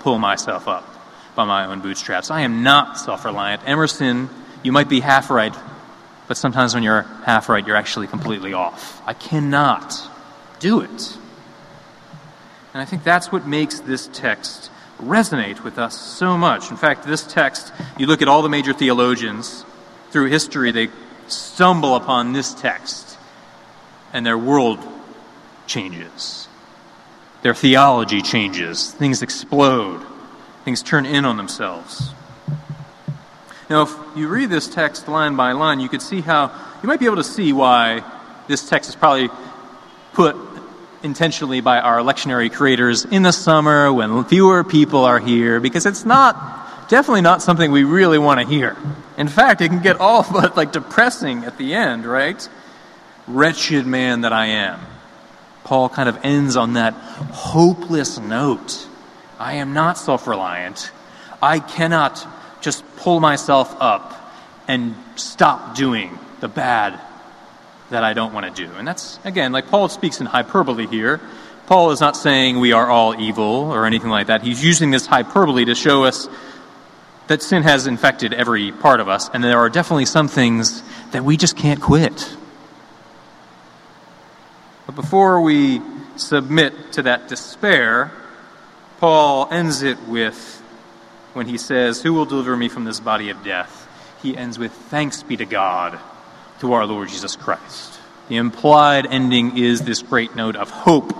pull 0.00 0.18
myself 0.18 0.68
up 0.68 0.86
by 1.34 1.44
my 1.44 1.64
own 1.64 1.80
bootstraps. 1.80 2.30
I 2.30 2.42
am 2.42 2.62
not 2.62 2.98
self 2.98 3.24
reliant. 3.24 3.62
Emerson, 3.64 4.28
you 4.62 4.72
might 4.72 4.90
be 4.90 5.00
half 5.00 5.30
right, 5.30 5.56
but 6.28 6.36
sometimes 6.36 6.74
when 6.74 6.82
you're 6.82 7.02
half 7.24 7.48
right, 7.48 7.66
you're 7.66 7.76
actually 7.76 8.06
completely 8.06 8.52
off. 8.52 9.02
I 9.06 9.12
cannot 9.12 9.94
do 10.58 10.80
it. 10.80 11.16
And 12.72 12.82
I 12.82 12.84
think 12.84 13.04
that's 13.04 13.32
what 13.32 13.46
makes 13.46 13.80
this 13.80 14.08
text 14.12 14.70
resonate 15.00 15.62
with 15.62 15.78
us 15.78 15.98
so 15.98 16.36
much. 16.36 16.70
In 16.70 16.76
fact, 16.76 17.04
this 17.04 17.24
text, 17.26 17.72
you 17.98 18.06
look 18.06 18.22
at 18.22 18.28
all 18.28 18.42
the 18.42 18.48
major 18.48 18.72
theologians 18.72 19.64
through 20.10 20.26
history, 20.26 20.72
they 20.72 20.88
stumble 21.28 21.96
upon 21.96 22.32
this 22.32 22.54
text, 22.54 23.18
and 24.12 24.24
their 24.24 24.38
world 24.38 24.78
changes. 25.66 26.48
Their 27.42 27.54
theology 27.54 28.22
changes. 28.22 28.92
Things 28.92 29.22
explode. 29.22 30.02
Things 30.64 30.82
turn 30.82 31.06
in 31.06 31.24
on 31.24 31.36
themselves. 31.36 32.12
Now, 33.68 33.82
if 33.82 33.96
you 34.14 34.28
read 34.28 34.48
this 34.48 34.68
text 34.68 35.08
line 35.08 35.34
by 35.34 35.52
line, 35.52 35.80
you 35.80 35.88
could 35.88 36.02
see 36.02 36.20
how, 36.20 36.52
you 36.82 36.86
might 36.88 37.00
be 37.00 37.06
able 37.06 37.16
to 37.16 37.24
see 37.24 37.52
why 37.52 38.04
this 38.46 38.68
text 38.68 38.88
is 38.88 38.94
probably 38.94 39.28
put 40.12 40.36
intentionally 41.02 41.60
by 41.60 41.80
our 41.80 41.98
lectionary 41.98 42.52
creators 42.52 43.04
in 43.04 43.22
the 43.22 43.32
summer 43.32 43.92
when 43.92 44.24
fewer 44.24 44.62
people 44.62 45.04
are 45.04 45.18
here, 45.18 45.58
because 45.58 45.84
it's 45.84 46.04
not, 46.04 46.88
definitely 46.88 47.22
not 47.22 47.42
something 47.42 47.72
we 47.72 47.82
really 47.82 48.18
want 48.18 48.38
to 48.40 48.46
hear. 48.46 48.76
In 49.18 49.26
fact, 49.26 49.60
it 49.60 49.68
can 49.68 49.82
get 49.82 50.00
all 50.00 50.24
but 50.32 50.56
like 50.56 50.70
depressing 50.70 51.44
at 51.44 51.58
the 51.58 51.74
end, 51.74 52.06
right? 52.06 52.48
Wretched 53.26 53.84
man 53.84 54.20
that 54.20 54.32
I 54.32 54.46
am. 54.46 54.80
Paul 55.64 55.88
kind 55.88 56.08
of 56.08 56.20
ends 56.22 56.56
on 56.56 56.74
that 56.74 56.94
hopeless 56.94 58.20
note. 58.20 58.86
I 59.40 59.54
am 59.54 59.72
not 59.72 59.98
self 59.98 60.28
reliant. 60.28 60.92
I 61.42 61.58
cannot 61.58 62.24
just 62.66 62.84
pull 62.96 63.20
myself 63.20 63.74
up 63.80 64.12
and 64.66 64.96
stop 65.14 65.76
doing 65.76 66.18
the 66.40 66.48
bad 66.48 66.98
that 67.90 68.02
I 68.02 68.12
don't 68.12 68.34
want 68.34 68.44
to 68.44 68.66
do. 68.66 68.68
And 68.74 68.86
that's, 68.86 69.20
again, 69.24 69.52
like 69.52 69.68
Paul 69.68 69.88
speaks 69.88 70.20
in 70.20 70.26
hyperbole 70.26 70.88
here. 70.88 71.20
Paul 71.66 71.92
is 71.92 72.00
not 72.00 72.16
saying 72.16 72.58
we 72.58 72.72
are 72.72 72.88
all 72.90 73.14
evil 73.20 73.70
or 73.72 73.86
anything 73.86 74.10
like 74.10 74.26
that. 74.26 74.42
He's 74.42 74.64
using 74.64 74.90
this 74.90 75.06
hyperbole 75.06 75.64
to 75.66 75.76
show 75.76 76.02
us 76.02 76.28
that 77.28 77.40
sin 77.40 77.62
has 77.62 77.86
infected 77.86 78.34
every 78.34 78.72
part 78.72 78.98
of 78.98 79.08
us, 79.08 79.30
and 79.32 79.44
there 79.44 79.58
are 79.58 79.70
definitely 79.70 80.06
some 80.06 80.26
things 80.26 80.82
that 81.12 81.22
we 81.22 81.36
just 81.36 81.56
can't 81.56 81.80
quit. 81.80 82.36
But 84.86 84.96
before 84.96 85.40
we 85.40 85.80
submit 86.16 86.92
to 86.92 87.02
that 87.02 87.28
despair, 87.28 88.10
Paul 88.98 89.46
ends 89.52 89.82
it 89.82 89.98
with 90.08 90.62
when 91.36 91.46
he 91.46 91.58
says, 91.58 92.02
Who 92.02 92.14
will 92.14 92.24
deliver 92.24 92.56
me 92.56 92.68
from 92.68 92.84
this 92.84 92.98
body 92.98 93.28
of 93.28 93.44
death? 93.44 93.86
He 94.22 94.36
ends 94.36 94.58
with, 94.58 94.72
Thanks 94.72 95.22
be 95.22 95.36
to 95.36 95.44
God, 95.44 95.98
to 96.60 96.72
our 96.72 96.86
Lord 96.86 97.08
Jesus 97.08 97.36
Christ. 97.36 98.00
The 98.28 98.36
implied 98.36 99.06
ending 99.06 99.58
is 99.58 99.82
this 99.82 100.02
great 100.02 100.34
note 100.34 100.56
of 100.56 100.70
hope. 100.70 101.12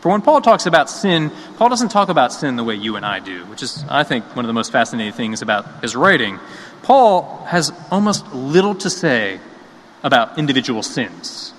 For 0.00 0.10
when 0.10 0.22
Paul 0.22 0.40
talks 0.40 0.66
about 0.66 0.90
sin, 0.90 1.30
Paul 1.56 1.68
doesn't 1.68 1.90
talk 1.90 2.08
about 2.08 2.32
sin 2.32 2.56
the 2.56 2.64
way 2.64 2.74
you 2.74 2.96
and 2.96 3.06
I 3.06 3.20
do, 3.20 3.44
which 3.46 3.62
is, 3.62 3.84
I 3.88 4.02
think, 4.02 4.24
one 4.34 4.44
of 4.44 4.48
the 4.48 4.54
most 4.54 4.72
fascinating 4.72 5.12
things 5.12 5.42
about 5.42 5.82
his 5.82 5.94
writing. 5.94 6.40
Paul 6.82 7.44
has 7.46 7.72
almost 7.90 8.26
little 8.34 8.74
to 8.76 8.90
say 8.90 9.38
about 10.02 10.38
individual 10.38 10.82
sins 10.82 11.52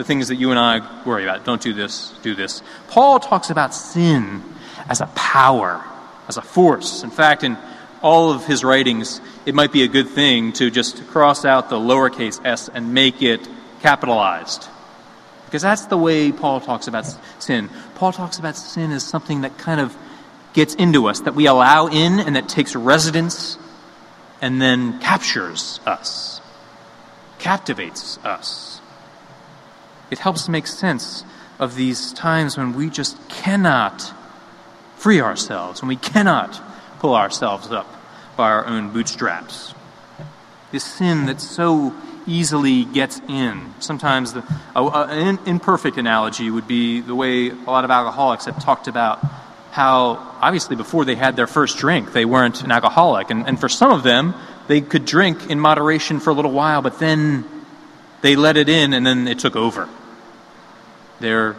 the 0.00 0.04
things 0.04 0.28
that 0.28 0.36
you 0.36 0.50
and 0.50 0.58
I 0.58 1.04
worry 1.04 1.24
about. 1.24 1.44
Don't 1.44 1.60
do 1.60 1.74
this, 1.74 2.14
do 2.22 2.34
this. 2.34 2.62
Paul 2.88 3.20
talks 3.20 3.50
about 3.50 3.74
sin 3.74 4.42
as 4.88 5.02
a 5.02 5.06
power, 5.08 5.84
as 6.30 6.36
a 6.36 6.42
force. 6.42 7.02
In 7.02 7.10
fact, 7.10 7.42
in 7.42 7.58
all 8.02 8.30
of 8.30 8.46
his 8.46 8.62
writings, 8.62 9.20
it 9.44 9.54
might 9.54 9.72
be 9.72 9.82
a 9.82 9.88
good 9.88 10.08
thing 10.08 10.52
to 10.54 10.70
just 10.70 11.06
cross 11.08 11.44
out 11.44 11.68
the 11.68 11.76
lowercase 11.76 12.40
s 12.44 12.70
and 12.72 12.94
make 12.94 13.20
it 13.20 13.48
capitalized. 13.82 14.68
Because 15.46 15.62
that's 15.62 15.86
the 15.86 15.98
way 15.98 16.30
Paul 16.30 16.60
talks 16.60 16.86
about 16.86 17.04
sin. 17.40 17.68
Paul 17.96 18.12
talks 18.12 18.38
about 18.38 18.56
sin 18.56 18.92
as 18.92 19.02
something 19.02 19.40
that 19.40 19.58
kind 19.58 19.80
of 19.80 19.96
gets 20.52 20.74
into 20.76 21.08
us, 21.08 21.20
that 21.20 21.34
we 21.34 21.46
allow 21.46 21.88
in 21.88 22.20
and 22.20 22.36
that 22.36 22.48
takes 22.48 22.76
residence 22.76 23.58
and 24.40 24.62
then 24.62 25.00
captures 25.00 25.80
us, 25.84 26.40
captivates 27.38 28.18
us. 28.24 28.80
It 30.12 30.20
helps 30.20 30.48
make 30.48 30.68
sense 30.68 31.24
of 31.58 31.74
these 31.74 32.12
times 32.12 32.56
when 32.56 32.72
we 32.74 32.88
just 32.88 33.16
cannot 33.28 34.14
free 35.00 35.22
ourselves, 35.22 35.80
when 35.80 35.88
we 35.88 35.96
cannot 35.96 36.60
pull 36.98 37.14
ourselves 37.14 37.72
up 37.72 37.86
by 38.36 38.50
our 38.50 38.66
own 38.66 38.92
bootstraps. 38.92 39.74
This 40.72 40.84
sin 40.84 41.24
that 41.24 41.40
so 41.40 41.94
easily 42.26 42.84
gets 42.84 43.18
in. 43.26 43.74
Sometimes 43.78 44.34
the, 44.34 44.44
an 44.76 45.38
imperfect 45.46 45.96
analogy 45.96 46.50
would 46.50 46.68
be 46.68 47.00
the 47.00 47.14
way 47.14 47.48
a 47.48 47.54
lot 47.54 47.84
of 47.84 47.90
alcoholics 47.90 48.44
have 48.44 48.62
talked 48.62 48.88
about 48.88 49.24
how, 49.70 50.18
obviously, 50.42 50.76
before 50.76 51.06
they 51.06 51.14
had 51.14 51.34
their 51.34 51.46
first 51.46 51.78
drink, 51.78 52.12
they 52.12 52.26
weren't 52.26 52.62
an 52.62 52.70
alcoholic. 52.70 53.30
And, 53.30 53.46
and 53.46 53.58
for 53.58 53.70
some 53.70 53.92
of 53.92 54.02
them, 54.02 54.34
they 54.68 54.82
could 54.82 55.06
drink 55.06 55.48
in 55.48 55.58
moderation 55.58 56.20
for 56.20 56.28
a 56.28 56.34
little 56.34 56.52
while, 56.52 56.82
but 56.82 56.98
then 56.98 57.46
they 58.20 58.36
let 58.36 58.58
it 58.58 58.68
in 58.68 58.92
and 58.92 59.06
then 59.06 59.26
it 59.28 59.38
took 59.38 59.56
over. 59.56 59.88
There 61.20 61.56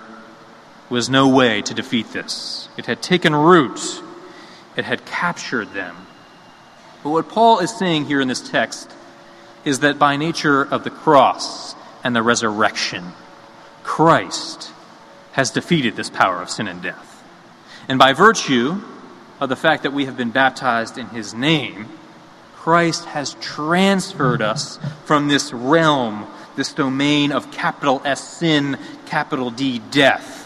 was 0.91 1.09
no 1.09 1.29
way 1.29 1.61
to 1.61 1.73
defeat 1.73 2.11
this. 2.11 2.67
It 2.77 2.85
had 2.85 3.01
taken 3.01 3.33
root, 3.33 4.03
it 4.75 4.83
had 4.83 5.05
captured 5.05 5.73
them. 5.73 5.95
But 7.01 7.09
what 7.11 7.29
Paul 7.29 7.59
is 7.59 7.75
saying 7.75 8.05
here 8.05 8.19
in 8.21 8.27
this 8.27 8.47
text 8.47 8.91
is 9.63 9.79
that 9.79 9.97
by 9.97 10.17
nature 10.17 10.61
of 10.61 10.83
the 10.83 10.89
cross 10.89 11.75
and 12.03 12.15
the 12.15 12.21
resurrection, 12.21 13.13
Christ 13.83 14.71
has 15.31 15.51
defeated 15.51 15.95
this 15.95 16.09
power 16.09 16.41
of 16.41 16.49
sin 16.49 16.67
and 16.67 16.81
death. 16.81 17.23
And 17.87 17.97
by 17.97 18.13
virtue 18.13 18.81
of 19.39 19.49
the 19.49 19.55
fact 19.55 19.83
that 19.83 19.93
we 19.93 20.05
have 20.05 20.17
been 20.17 20.31
baptized 20.31 20.97
in 20.97 21.07
his 21.07 21.33
name, 21.33 21.87
Christ 22.55 23.05
has 23.05 23.35
transferred 23.35 24.41
us 24.41 24.77
from 25.05 25.29
this 25.29 25.53
realm, 25.53 26.27
this 26.55 26.73
domain 26.73 27.31
of 27.31 27.49
capital 27.49 28.01
S 28.03 28.37
sin, 28.37 28.77
capital 29.05 29.49
D 29.49 29.79
death, 29.79 30.40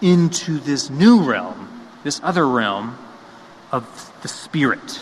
into 0.00 0.58
this 0.58 0.90
new 0.90 1.22
realm, 1.22 1.68
this 2.04 2.20
other 2.22 2.46
realm 2.46 2.96
of 3.72 4.12
the 4.22 4.28
Spirit 4.28 5.00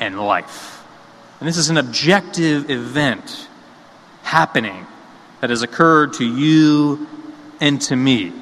and 0.00 0.20
life. 0.20 0.84
And 1.40 1.48
this 1.48 1.56
is 1.56 1.70
an 1.70 1.76
objective 1.76 2.70
event 2.70 3.48
happening 4.22 4.86
that 5.40 5.50
has 5.50 5.62
occurred 5.62 6.14
to 6.14 6.24
you 6.24 7.08
and 7.60 7.80
to 7.82 7.96
me. 7.96 8.32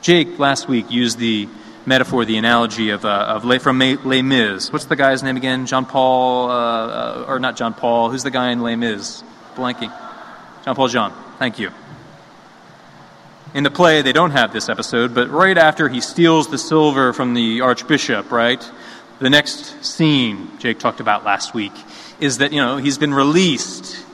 Jake 0.00 0.38
last 0.38 0.68
week 0.68 0.90
used 0.90 1.18
the 1.18 1.48
metaphor, 1.86 2.24
the 2.24 2.36
analogy 2.36 2.90
of, 2.90 3.04
uh, 3.04 3.08
of 3.08 3.44
Les, 3.44 3.58
from 3.58 3.78
Les 3.78 4.22
Mis. 4.22 4.72
What's 4.72 4.86
the 4.86 4.96
guy's 4.96 5.22
name 5.22 5.36
again? 5.36 5.66
John 5.66 5.86
Paul, 5.86 6.50
uh, 6.50 6.54
uh, 6.54 7.24
or 7.28 7.38
not 7.38 7.56
John 7.56 7.74
Paul. 7.74 8.10
Who's 8.10 8.22
the 8.22 8.30
guy 8.30 8.50
in 8.50 8.62
Les 8.62 8.76
Mis? 8.76 9.22
Blanking. 9.56 9.92
Jean 10.64 10.74
Valjean. 10.74 11.12
Thank 11.38 11.58
you. 11.58 11.70
In 13.54 13.64
the 13.64 13.70
play, 13.70 14.00
they 14.00 14.14
don't 14.14 14.30
have 14.30 14.52
this 14.52 14.70
episode, 14.70 15.14
but 15.14 15.28
right 15.28 15.58
after 15.58 15.86
he 15.88 16.00
steals 16.00 16.48
the 16.48 16.56
silver 16.56 17.12
from 17.12 17.34
the 17.34 17.60
archbishop, 17.60 18.32
right? 18.32 18.66
The 19.18 19.28
next 19.28 19.84
scene 19.84 20.58
Jake 20.58 20.78
talked 20.78 21.00
about 21.00 21.22
last 21.22 21.52
week 21.52 21.72
is 22.18 22.38
that, 22.38 22.52
you 22.52 22.60
know, 22.62 22.78
he's 22.78 22.96
been 22.96 23.12
released. 23.12 24.04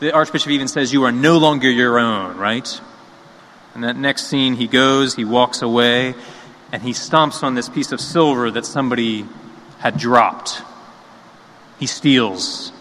The 0.00 0.12
Archbishop 0.12 0.50
even 0.50 0.66
says, 0.66 0.92
You 0.92 1.04
are 1.04 1.12
no 1.12 1.38
longer 1.38 1.70
your 1.70 2.00
own, 2.00 2.36
right? 2.36 2.68
And 3.74 3.84
that 3.84 3.96
next 3.96 4.26
scene, 4.26 4.54
he 4.54 4.66
goes, 4.66 5.14
he 5.14 5.24
walks 5.24 5.62
away, 5.62 6.14
and 6.72 6.82
he 6.82 6.90
stomps 6.90 7.42
on 7.42 7.54
this 7.54 7.68
piece 7.68 7.92
of 7.92 8.00
silver 8.00 8.50
that 8.50 8.66
somebody 8.66 9.24
had 9.78 9.98
dropped. 9.98 10.62
He 11.78 11.86
steals. 11.86 12.72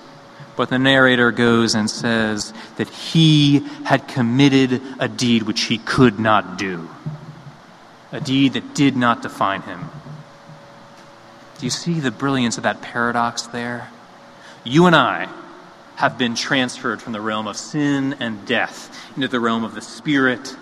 But 0.56 0.70
the 0.70 0.78
narrator 0.78 1.32
goes 1.32 1.74
and 1.74 1.90
says 1.90 2.54
that 2.78 2.90
he 2.90 3.60
had 3.86 4.08
committed 4.08 4.82
a 5.00 5.08
deed 5.08 5.44
which 5.44 5.62
he 5.64 5.80
could 5.80 6.20
not 6.20 6.58
do, 6.58 6.88
a 8.12 8.22
deed 8.22 8.54
that 8.54 8.76
did 8.76 8.96
not 8.96 9.22
define 9.22 9.64
him. 9.64 9.90
Do 11.58 11.66
you 11.66 11.72
see 11.72 12.00
the 12.00 12.12
brilliance 12.12 12.58
of 12.58 12.64
that 12.64 12.82
paradox 12.82 13.44
there? 13.44 13.90
You 14.64 14.86
and 14.86 14.96
I 14.96 15.28
have 15.96 16.18
been 16.18 16.36
transferred 16.36 17.02
from 17.02 17.14
the 17.14 17.22
realm 17.22 17.48
of 17.48 17.58
sin 17.58 18.16
and 18.20 18.46
death 18.46 19.16
into 19.16 19.28
the 19.28 19.40
realm 19.40 19.64
of 19.64 19.74
the 19.74 19.82
spirit 19.82 20.56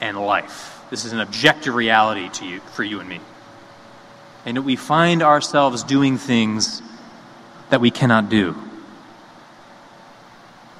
and 0.00 0.18
life. 0.18 0.82
This 0.90 1.04
is 1.04 1.12
an 1.12 1.20
objective 1.20 1.74
reality 1.74 2.28
to 2.30 2.46
you, 2.46 2.60
for 2.60 2.82
you 2.82 3.00
and 3.00 3.08
me. 3.08 3.20
And 4.44 4.64
we 4.64 4.76
find 4.76 5.22
ourselves 5.22 5.82
doing 5.82 6.18
things 6.18 6.82
that 7.70 7.80
we 7.80 7.90
cannot 7.90 8.28
do. 8.28 8.56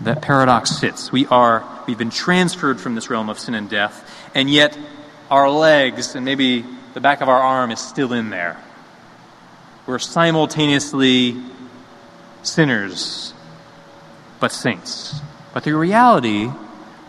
That 0.01 0.23
paradox 0.23 0.71
sits. 0.79 1.11
We 1.11 1.27
are, 1.27 1.65
we've 1.87 1.99
been 1.99 2.11
transferred 2.11 2.81
from 2.81 2.95
this 2.95 3.11
realm 3.11 3.29
of 3.29 3.39
sin 3.39 3.55
and 3.55 3.69
death, 3.69 4.09
and 4.35 4.49
yet 4.49 4.79
our 5.31 5.51
legs 5.51 6.15
and 6.15 6.25
maybe 6.25 6.65
the 6.95 7.01
back 7.01 7.21
of 7.21 7.29
our 7.29 7.41
arm 7.41 7.71
is 7.71 7.81
still 7.81 8.13
in 8.13 8.31
there. 8.31 8.57
We're 9.87 9.99
simultaneously 9.99 11.37
sinners, 12.43 13.33
but 14.41 14.53
saints. 14.53 15.21
But 15.53 15.65
the 15.65 15.77
reality 15.77 16.51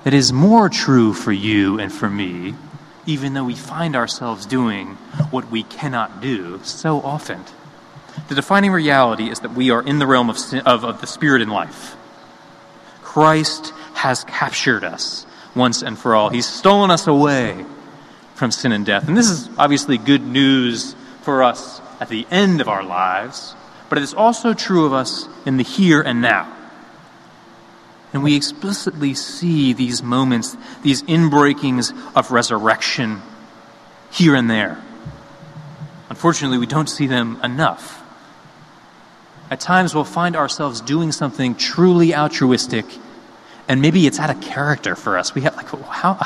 that 0.03 0.13
is 0.13 0.33
more 0.33 0.69
true 0.69 1.13
for 1.13 1.31
you 1.31 1.79
and 1.79 1.91
for 1.91 2.09
me, 2.09 2.55
even 3.05 3.33
though 3.33 3.43
we 3.43 3.55
find 3.55 3.95
ourselves 3.95 4.45
doing 4.45 4.95
what 5.29 5.51
we 5.51 5.63
cannot 5.63 6.21
do 6.21 6.59
so 6.63 7.01
often. 7.01 7.43
The 8.27 8.35
defining 8.35 8.71
reality 8.71 9.29
is 9.29 9.41
that 9.41 9.53
we 9.53 9.71
are 9.71 9.81
in 9.81 9.99
the 9.99 10.07
realm 10.07 10.29
of, 10.29 10.37
sin, 10.37 10.61
of, 10.61 10.83
of 10.83 11.01
the 11.01 11.07
spirit 11.07 11.41
and 11.41 11.51
life. 11.51 11.95
Christ 13.09 13.73
has 13.95 14.23
captured 14.25 14.83
us 14.83 15.25
once 15.55 15.81
and 15.81 15.97
for 15.97 16.13
all. 16.13 16.29
He's 16.29 16.45
stolen 16.45 16.91
us 16.91 17.07
away 17.07 17.65
from 18.35 18.51
sin 18.51 18.71
and 18.71 18.85
death. 18.85 19.07
And 19.07 19.17
this 19.17 19.31
is 19.31 19.49
obviously 19.57 19.97
good 19.97 20.21
news 20.21 20.95
for 21.21 21.41
us 21.41 21.81
at 21.99 22.09
the 22.09 22.27
end 22.29 22.61
of 22.61 22.69
our 22.69 22.83
lives, 22.83 23.55
but 23.89 23.97
it 23.97 24.03
is 24.03 24.13
also 24.13 24.53
true 24.53 24.85
of 24.85 24.93
us 24.93 25.27
in 25.47 25.57
the 25.57 25.63
here 25.63 26.03
and 26.03 26.21
now. 26.21 26.55
And 28.13 28.21
we 28.21 28.35
explicitly 28.35 29.15
see 29.15 29.73
these 29.73 30.03
moments, 30.03 30.55
these 30.83 31.01
inbreakings 31.01 31.91
of 32.15 32.29
resurrection 32.29 33.23
here 34.11 34.35
and 34.35 34.47
there. 34.47 34.79
Unfortunately, 36.09 36.59
we 36.59 36.67
don't 36.67 36.87
see 36.87 37.07
them 37.07 37.39
enough. 37.43 38.03
At 39.49 39.59
times, 39.59 39.95
we'll 39.95 40.03
find 40.03 40.35
ourselves 40.35 40.81
doing 40.81 41.11
something 41.11 41.55
truly 41.55 42.13
altruistic, 42.13 42.85
and 43.67 43.81
maybe 43.81 44.05
it's 44.05 44.19
out 44.19 44.29
of 44.29 44.41
character 44.41 44.95
for 44.95 45.17
us. 45.17 45.33
We 45.33 45.41
have, 45.41 45.55
like, 45.55 45.67
how? 45.85 46.17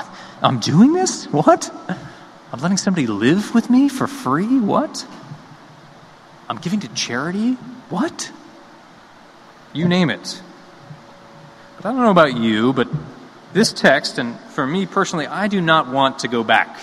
I'm 0.42 0.60
doing 0.60 0.94
this? 0.94 1.26
What? 1.26 1.72
I'm 2.52 2.60
letting 2.60 2.78
somebody 2.78 3.08
live 3.08 3.56
with 3.56 3.70
me 3.70 3.88
for 3.88 4.08
free? 4.08 4.60
What? 4.60 5.08
I'm 6.50 6.58
giving 6.58 6.82
to 6.82 6.90
charity? 6.90 7.54
What? 7.90 8.32
You 9.72 9.88
name 9.88 10.10
it. 10.10 10.42
But 11.78 11.86
I 11.86 11.92
don't 11.92 12.02
know 12.02 12.12
about 12.12 12.36
you, 12.36 12.74
but 12.74 12.90
this 13.54 13.72
text, 13.72 14.18
and 14.18 14.38
for 14.40 14.68
me 14.68 14.86
personally, 14.86 15.28
I 15.28 15.48
do 15.48 15.62
not 15.62 15.88
want 15.88 16.20
to 16.20 16.28
go 16.28 16.44
back 16.44 16.78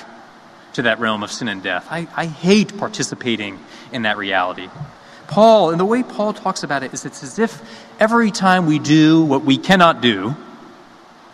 to 0.72 0.82
that 0.82 1.00
realm 1.00 1.22
of 1.22 1.30
sin 1.30 1.48
and 1.48 1.62
death. 1.62 1.86
I, 1.90 2.08
I 2.16 2.26
hate 2.26 2.78
participating 2.78 3.58
in 3.92 4.02
that 4.02 4.16
reality. 4.16 4.68
Paul, 5.30 5.70
and 5.70 5.78
the 5.78 5.84
way 5.84 6.02
Paul 6.02 6.32
talks 6.32 6.64
about 6.64 6.82
it 6.82 6.92
is 6.92 7.06
it's 7.06 7.22
as 7.22 7.38
if 7.38 7.62
every 8.00 8.32
time 8.32 8.66
we 8.66 8.80
do 8.80 9.24
what 9.24 9.44
we 9.44 9.58
cannot 9.58 10.00
do, 10.00 10.34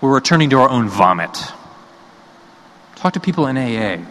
we're 0.03 0.15
returning 0.15 0.51
to 0.51 0.61
our 0.61 0.69
own 0.69 0.91
vomit. 0.91 1.33
Talk 2.97 3.15
to 3.15 3.21
people 3.21 3.47
in 3.47 3.57
AA. 3.57 4.05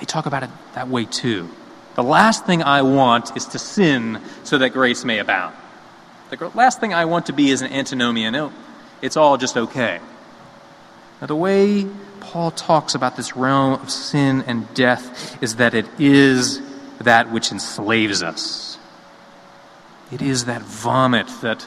They 0.00 0.06
talk 0.06 0.26
about 0.26 0.42
it 0.42 0.50
that 0.74 0.88
way 0.88 1.04
too. 1.04 1.48
The 1.94 2.02
last 2.02 2.46
thing 2.46 2.64
I 2.64 2.82
want 2.82 3.36
is 3.36 3.46
to 3.46 3.60
sin 3.60 4.20
so 4.42 4.58
that 4.58 4.70
grace 4.70 5.04
may 5.04 5.20
abound. 5.20 5.54
The 6.30 6.50
last 6.54 6.80
thing 6.80 6.92
I 6.92 7.04
want 7.04 7.26
to 7.26 7.32
be 7.32 7.50
is 7.50 7.62
an 7.62 7.70
antinomian. 7.70 8.34
Oh, 8.34 8.52
it's 9.02 9.16
all 9.16 9.36
just 9.36 9.56
okay. 9.56 10.00
Now, 11.20 11.28
the 11.28 11.36
way 11.36 11.86
Paul 12.18 12.50
talks 12.50 12.96
about 12.96 13.16
this 13.16 13.36
realm 13.36 13.74
of 13.74 13.88
sin 13.88 14.42
and 14.48 14.72
death 14.74 15.40
is 15.40 15.56
that 15.56 15.74
it 15.74 15.86
is 16.00 16.60
that 16.98 17.30
which 17.30 17.52
enslaves 17.52 18.24
us. 18.24 18.71
It 20.12 20.20
is 20.20 20.44
that 20.44 20.60
vomit 20.60 21.26
that 21.40 21.66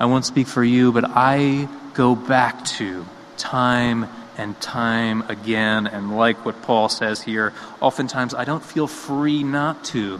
I 0.00 0.06
won't 0.06 0.24
speak 0.24 0.46
for 0.46 0.64
you, 0.64 0.90
but 0.90 1.04
I 1.06 1.68
go 1.92 2.14
back 2.14 2.64
to 2.64 3.04
time 3.36 4.06
and 4.38 4.58
time 4.58 5.22
again. 5.28 5.86
And 5.86 6.16
like 6.16 6.46
what 6.46 6.62
Paul 6.62 6.88
says 6.88 7.20
here, 7.20 7.52
oftentimes 7.80 8.32
I 8.32 8.44
don't 8.44 8.64
feel 8.64 8.86
free 8.86 9.42
not 9.42 9.84
to. 9.86 10.18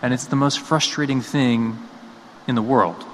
And 0.00 0.14
it's 0.14 0.26
the 0.26 0.36
most 0.36 0.60
frustrating 0.60 1.20
thing 1.20 1.76
in 2.46 2.54
the 2.54 2.62
world. 2.62 3.04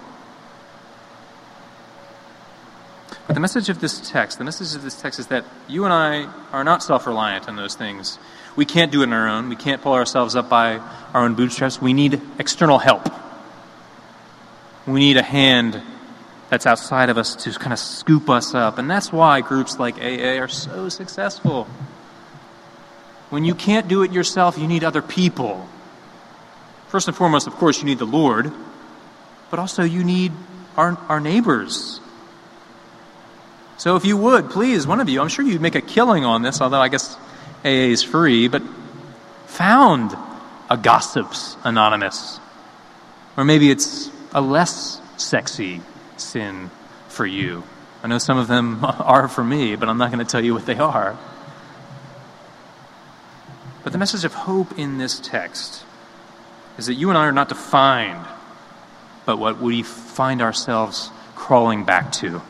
But 3.26 3.34
the 3.34 3.40
message 3.40 3.70
of 3.70 3.80
this 3.80 4.08
text, 4.08 4.38
the 4.38 4.44
message 4.44 4.76
of 4.76 4.82
this 4.82 5.00
text 5.00 5.18
is 5.18 5.28
that 5.28 5.44
you 5.66 5.84
and 5.84 5.92
I 5.92 6.30
are 6.52 6.62
not 6.62 6.82
self 6.82 7.08
reliant 7.08 7.48
on 7.48 7.56
those 7.56 7.74
things. 7.74 8.18
We 8.54 8.66
can't 8.66 8.92
do 8.92 9.00
it 9.00 9.06
on 9.06 9.12
our 9.14 9.28
own. 9.28 9.48
We 9.48 9.56
can't 9.56 9.82
pull 9.82 9.94
ourselves 9.94 10.36
up 10.36 10.48
by 10.48 10.76
our 11.12 11.24
own 11.24 11.34
bootstraps. 11.34 11.80
We 11.80 11.92
need 11.92 12.20
external 12.38 12.78
help. 12.78 13.08
We 14.86 15.00
need 15.00 15.16
a 15.16 15.22
hand 15.22 15.80
that's 16.50 16.66
outside 16.66 17.08
of 17.08 17.18
us 17.18 17.34
to 17.36 17.52
kind 17.52 17.72
of 17.72 17.78
scoop 17.78 18.28
us 18.28 18.54
up. 18.54 18.78
And 18.78 18.90
that's 18.90 19.12
why 19.12 19.40
groups 19.40 19.78
like 19.78 19.96
AA 19.96 20.38
are 20.38 20.48
so 20.48 20.88
successful. 20.88 21.64
When 23.30 23.44
you 23.44 23.54
can't 23.54 23.88
do 23.88 24.02
it 24.02 24.12
yourself, 24.12 24.58
you 24.58 24.66
need 24.66 24.84
other 24.84 25.02
people. 25.02 25.66
First 26.88 27.08
and 27.08 27.16
foremost, 27.16 27.46
of 27.46 27.54
course, 27.54 27.78
you 27.80 27.86
need 27.86 27.98
the 27.98 28.04
Lord, 28.04 28.52
but 29.50 29.58
also 29.58 29.82
you 29.82 30.04
need 30.04 30.32
our, 30.76 30.98
our 31.08 31.18
neighbors. 31.18 32.00
So 33.76 33.96
if 33.96 34.04
you 34.04 34.16
would, 34.16 34.50
please, 34.50 34.86
one 34.86 35.00
of 35.00 35.08
you, 35.08 35.20
I'm 35.20 35.28
sure 35.28 35.44
you'd 35.44 35.60
make 35.60 35.74
a 35.74 35.80
killing 35.80 36.24
on 36.24 36.42
this, 36.42 36.60
although 36.60 36.80
I 36.80 36.88
guess 36.88 37.16
AA 37.64 37.90
is 37.90 38.02
free, 38.02 38.48
but 38.48 38.62
found 39.46 40.16
a 40.70 40.76
Gossips 40.76 41.56
Anonymous. 41.64 42.38
Or 43.36 43.44
maybe 43.44 43.70
it's 43.70 44.10
a 44.34 44.40
less 44.40 45.00
sexy 45.16 45.80
sin 46.16 46.70
for 47.08 47.24
you. 47.24 47.62
I 48.02 48.08
know 48.08 48.18
some 48.18 48.36
of 48.36 48.48
them 48.48 48.84
are 48.84 49.28
for 49.28 49.42
me, 49.42 49.76
but 49.76 49.88
I'm 49.88 49.98
not 49.98 50.10
going 50.12 50.24
to 50.24 50.30
tell 50.30 50.44
you 50.44 50.52
what 50.52 50.66
they 50.66 50.76
are. 50.76 51.16
But 53.82 53.92
the 53.92 53.98
message 53.98 54.24
of 54.24 54.34
hope 54.34 54.78
in 54.78 54.98
this 54.98 55.20
text 55.20 55.84
is 56.76 56.86
that 56.86 56.94
you 56.94 57.08
and 57.08 57.16
I 57.16 57.26
are 57.26 57.32
not 57.32 57.48
defined 57.48 58.26
but 59.24 59.38
what 59.38 59.60
we 59.60 59.82
find 59.82 60.42
ourselves 60.42 61.10
crawling 61.34 61.84
back 61.84 62.12
to. 62.12 62.42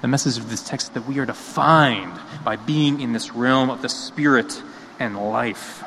The 0.00 0.08
message 0.08 0.38
of 0.38 0.50
this 0.50 0.62
text 0.62 0.88
is 0.88 0.94
that 0.94 1.06
we 1.06 1.18
are 1.18 1.26
defined 1.26 2.18
by 2.44 2.56
being 2.56 3.00
in 3.00 3.12
this 3.12 3.32
realm 3.32 3.70
of 3.70 3.82
the 3.82 3.88
Spirit 3.88 4.62
and 4.98 5.16
life. 5.16 5.84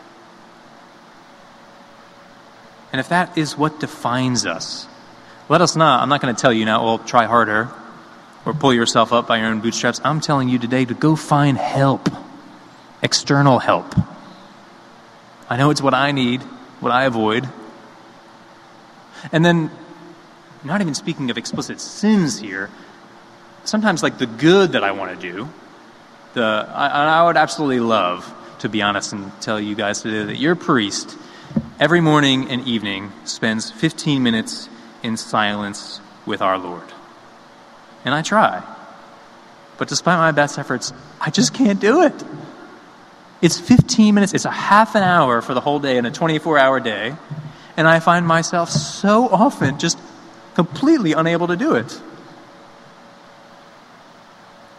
And 2.92 3.00
if 3.00 3.10
that 3.10 3.38
is 3.38 3.58
what 3.58 3.80
defines 3.80 4.46
us, 4.46 4.88
let 5.50 5.62
us 5.62 5.76
not. 5.76 6.02
I'm 6.02 6.10
not 6.10 6.22
going 6.22 6.36
to 6.36 6.42
tell 6.42 6.54
you 6.54 6.66
now, 6.66 6.84
well, 6.84 7.00
try 7.00 7.26
harder 7.26 7.70
or 8.46 8.54
pull 8.54 8.74
yourself 8.74 9.14
up 9.14 9.28
by 9.28 9.38
your 9.38 9.48
own 9.48 9.62
bootstraps. 9.62 10.02
I'm 10.04 10.22
telling 10.22 10.50
you 10.50 10.60
today 10.60 10.86
to 10.86 10.94
go 10.94 11.16
find 11.16 11.58
help, 11.58 12.10
external 13.02 13.60
help. 13.60 13.96
I 15.50 15.58
know 15.58 15.70
it's 15.70 15.82
what 15.82 15.94
I 15.94 16.12
need, 16.12 16.42
what 16.80 16.92
I 16.92 17.06
avoid. 17.06 17.48
And 19.32 19.44
then, 19.44 19.72
not 20.64 20.82
even 20.82 20.94
speaking 20.94 21.30
of 21.30 21.38
explicit 21.38 21.80
sins 21.80 22.40
here, 22.40 22.70
sometimes 23.64 24.04
like 24.04 24.18
the 24.18 24.28
good 24.28 24.74
that 24.74 24.84
I 24.84 24.92
want 24.92 25.20
to 25.20 25.32
do, 25.32 25.50
the 26.34 26.44
I, 26.70 27.22
I 27.22 27.24
would 27.26 27.38
absolutely 27.38 27.80
love 27.80 28.32
to 28.60 28.70
be 28.70 28.82
honest 28.82 29.14
and 29.14 29.32
tell 29.42 29.60
you 29.60 29.76
guys 29.76 30.02
today 30.02 30.24
that 30.24 30.38
your 30.38 30.56
priest 30.56 31.18
every 31.80 32.02
morning 32.02 32.50
and 32.50 32.66
evening 32.68 33.12
spends 33.24 33.70
15 33.72 34.24
minutes 34.24 34.70
in 35.06 35.18
silence 35.18 36.02
with 36.26 36.42
our 36.42 36.58
Lord. 36.58 36.84
And 38.04 38.14
I 38.14 38.22
try. 38.22 38.64
But 39.78 39.88
despite 39.88 40.18
my 40.18 40.32
best 40.32 40.58
efforts, 40.58 40.94
I 41.22 41.30
just 41.30 41.54
can't 41.54 41.80
do 41.80 42.04
it. 42.04 42.14
It's 43.42 43.60
15 43.60 44.16
minutes, 44.16 44.34
it's 44.34 44.46
a 44.46 44.52
half 44.52 44.96
an 44.96 45.04
hour 45.04 45.42
for 45.42 45.54
the 45.54 45.62
whole 45.62 45.80
day 45.80 45.98
in 45.98 46.06
a 46.06 46.12
24 46.12 46.58
hour 46.58 46.80
day. 46.80 47.16
And 47.78 47.88
I 47.88 48.00
find 48.00 48.26
myself 48.26 48.70
so 48.70 49.28
often 49.30 49.78
just 49.80 50.00
completely 50.56 51.14
unable 51.14 51.48
to 51.48 51.56
do 51.56 51.76
it. 51.76 52.02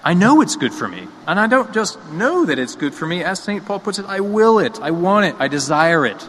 I 0.03 0.15
know 0.15 0.41
it's 0.41 0.57
good 0.57 0.73
for 0.73 0.89
me. 0.89 1.07
And 1.27 1.39
I 1.39 1.47
don't 1.49 1.75
just 1.75 2.03
know 2.13 2.47
that 2.47 2.59
it's 2.59 2.77
good 2.77 2.95
for 2.95 3.07
me. 3.07 3.25
As 3.25 3.41
St. 3.41 3.65
Paul 3.67 3.81
puts 3.81 3.99
it, 3.99 4.07
I 4.07 4.21
will 4.21 4.61
it. 4.61 4.81
I 4.81 4.93
want 4.93 5.27
it. 5.27 5.35
I 5.39 5.49
desire 5.49 6.07
it. 6.07 6.29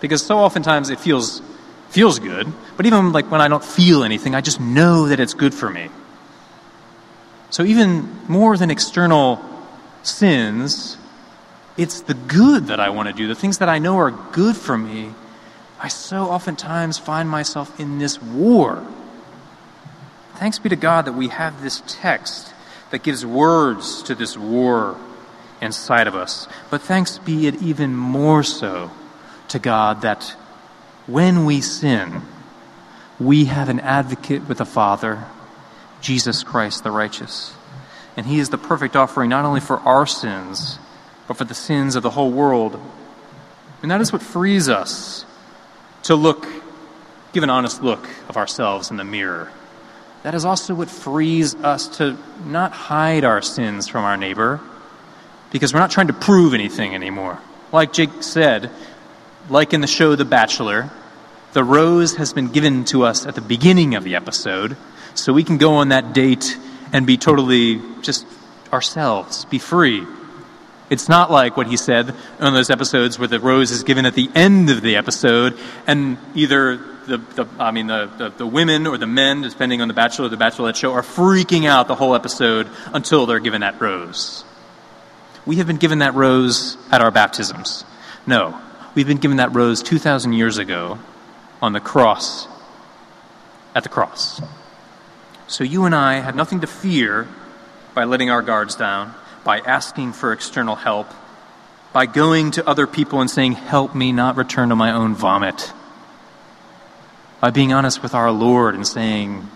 Because 0.00 0.24
so 0.24 0.38
oftentimes 0.38 0.90
it 0.90 0.98
feels 0.98 1.42
feels 1.88 2.18
good, 2.18 2.46
but 2.76 2.86
even 2.86 3.12
like 3.12 3.30
when 3.30 3.40
I 3.40 3.48
don't 3.48 3.64
feel 3.64 4.04
anything, 4.04 4.34
I 4.34 4.40
just 4.40 4.60
know 4.60 5.08
that 5.08 5.20
it's 5.20 5.34
good 5.34 5.54
for 5.54 5.70
me. 5.70 5.88
So 7.50 7.62
even 7.62 8.08
more 8.28 8.56
than 8.56 8.70
external 8.70 9.40
sins, 10.02 10.96
it's 11.76 12.00
the 12.02 12.14
good 12.14 12.66
that 12.66 12.80
I 12.80 12.90
want 12.90 13.08
to 13.08 13.14
do, 13.14 13.28
the 13.28 13.34
things 13.34 13.58
that 13.58 13.68
I 13.68 13.78
know 13.78 13.98
are 13.98 14.10
good 14.10 14.56
for 14.56 14.76
me. 14.76 15.12
I 15.78 15.88
so 15.88 16.24
oftentimes 16.24 16.98
find 16.98 17.28
myself 17.28 17.78
in 17.78 17.98
this 17.98 18.20
war. 18.20 18.86
Thanks 20.36 20.58
be 20.58 20.68
to 20.68 20.76
God 20.76 21.06
that 21.06 21.12
we 21.12 21.28
have 21.28 21.62
this 21.62 21.82
text 21.86 22.52
that 22.90 23.02
gives 23.02 23.24
words 23.24 24.02
to 24.04 24.14
this 24.14 24.36
war 24.36 24.96
inside 25.60 26.06
of 26.06 26.14
us. 26.14 26.48
But 26.70 26.82
thanks 26.82 27.18
be 27.18 27.46
it 27.46 27.62
even 27.62 27.94
more 27.94 28.42
so 28.42 28.90
to 29.48 29.58
God 29.58 30.02
that 30.02 30.36
when 31.06 31.44
we 31.44 31.60
sin, 31.60 32.22
we 33.18 33.46
have 33.46 33.68
an 33.68 33.80
advocate 33.80 34.48
with 34.48 34.58
the 34.58 34.64
Father, 34.64 35.24
Jesus 36.00 36.42
Christ 36.42 36.84
the 36.84 36.90
righteous. 36.90 37.54
And 38.16 38.26
he 38.26 38.38
is 38.38 38.50
the 38.50 38.58
perfect 38.58 38.96
offering 38.96 39.30
not 39.30 39.44
only 39.44 39.60
for 39.60 39.78
our 39.80 40.06
sins, 40.06 40.78
but 41.28 41.36
for 41.36 41.44
the 41.44 41.54
sins 41.54 41.96
of 41.96 42.02
the 42.02 42.10
whole 42.10 42.30
world. 42.30 42.80
And 43.82 43.90
that 43.90 44.00
is 44.00 44.12
what 44.12 44.22
frees 44.22 44.68
us 44.68 45.24
to 46.04 46.14
look, 46.14 46.46
give 47.32 47.42
an 47.42 47.50
honest 47.50 47.82
look 47.82 48.08
of 48.28 48.36
ourselves 48.36 48.90
in 48.90 48.96
the 48.96 49.04
mirror. 49.04 49.50
That 50.22 50.34
is 50.34 50.44
also 50.44 50.74
what 50.74 50.90
frees 50.90 51.54
us 51.54 51.88
to 51.98 52.16
not 52.44 52.72
hide 52.72 53.24
our 53.24 53.42
sins 53.42 53.86
from 53.86 54.04
our 54.04 54.16
neighbor, 54.16 54.60
because 55.52 55.72
we're 55.72 55.80
not 55.80 55.90
trying 55.90 56.08
to 56.08 56.12
prove 56.12 56.54
anything 56.54 56.94
anymore. 56.94 57.38
Like 57.70 57.92
Jake 57.92 58.22
said, 58.22 58.70
like 59.48 59.72
in 59.72 59.80
the 59.80 59.86
show 59.86 60.14
The 60.14 60.24
Bachelor, 60.24 60.90
the 61.52 61.64
rose 61.64 62.16
has 62.16 62.32
been 62.32 62.48
given 62.48 62.84
to 62.86 63.04
us 63.04 63.26
at 63.26 63.34
the 63.34 63.40
beginning 63.40 63.94
of 63.94 64.04
the 64.04 64.16
episode, 64.16 64.76
so 65.14 65.32
we 65.32 65.44
can 65.44 65.58
go 65.58 65.74
on 65.74 65.88
that 65.88 66.12
date 66.12 66.58
and 66.92 67.06
be 67.06 67.16
totally 67.16 67.80
just 68.02 68.26
ourselves, 68.72 69.44
be 69.46 69.58
free. 69.58 70.06
It's 70.88 71.08
not 71.08 71.30
like 71.30 71.56
what 71.56 71.66
he 71.66 71.76
said 71.76 72.14
on 72.38 72.54
those 72.54 72.70
episodes 72.70 73.18
where 73.18 73.26
the 73.26 73.40
rose 73.40 73.70
is 73.70 73.82
given 73.82 74.06
at 74.06 74.14
the 74.14 74.28
end 74.34 74.70
of 74.70 74.82
the 74.82 74.96
episode, 74.96 75.58
and 75.86 76.18
either 76.34 76.76
the, 77.06 77.18
the 77.18 77.46
I 77.58 77.70
mean 77.70 77.86
the, 77.86 78.10
the, 78.18 78.28
the 78.30 78.46
women 78.46 78.86
or 78.86 78.98
the 78.98 79.06
men, 79.06 79.42
depending 79.42 79.80
on 79.80 79.88
the 79.88 79.94
Bachelor 79.94 80.26
or 80.26 80.28
the 80.28 80.36
Bachelorette 80.36 80.76
show, 80.76 80.92
are 80.92 81.02
freaking 81.02 81.66
out 81.66 81.88
the 81.88 81.94
whole 81.94 82.14
episode 82.14 82.68
until 82.92 83.26
they're 83.26 83.40
given 83.40 83.62
that 83.62 83.80
rose. 83.80 84.44
We 85.44 85.56
have 85.56 85.66
been 85.66 85.76
given 85.76 86.00
that 86.00 86.14
rose 86.14 86.76
at 86.90 87.00
our 87.00 87.10
baptisms. 87.10 87.84
No, 88.26 88.60
We've 88.96 89.06
been 89.06 89.18
given 89.18 89.36
that 89.36 89.54
rose 89.54 89.82
2,000 89.82 90.32
years 90.32 90.56
ago 90.56 90.98
on 91.60 91.74
the 91.74 91.80
cross, 91.80 92.48
at 93.74 93.82
the 93.82 93.90
cross. 93.90 94.40
So 95.48 95.64
you 95.64 95.84
and 95.84 95.94
I 95.94 96.20
have 96.20 96.34
nothing 96.34 96.62
to 96.62 96.66
fear 96.66 97.28
by 97.94 98.04
letting 98.04 98.30
our 98.30 98.40
guards 98.40 98.74
down, 98.74 99.14
by 99.44 99.58
asking 99.58 100.14
for 100.14 100.32
external 100.32 100.76
help, 100.76 101.12
by 101.92 102.06
going 102.06 102.52
to 102.52 102.66
other 102.66 102.86
people 102.86 103.20
and 103.20 103.28
saying, 103.28 103.52
Help 103.52 103.94
me 103.94 104.12
not 104.12 104.38
return 104.38 104.70
to 104.70 104.76
my 104.76 104.92
own 104.92 105.14
vomit, 105.14 105.74
by 107.42 107.50
being 107.50 107.74
honest 107.74 108.02
with 108.02 108.14
our 108.14 108.30
Lord 108.30 108.74
and 108.74 108.86
saying, 108.86 109.46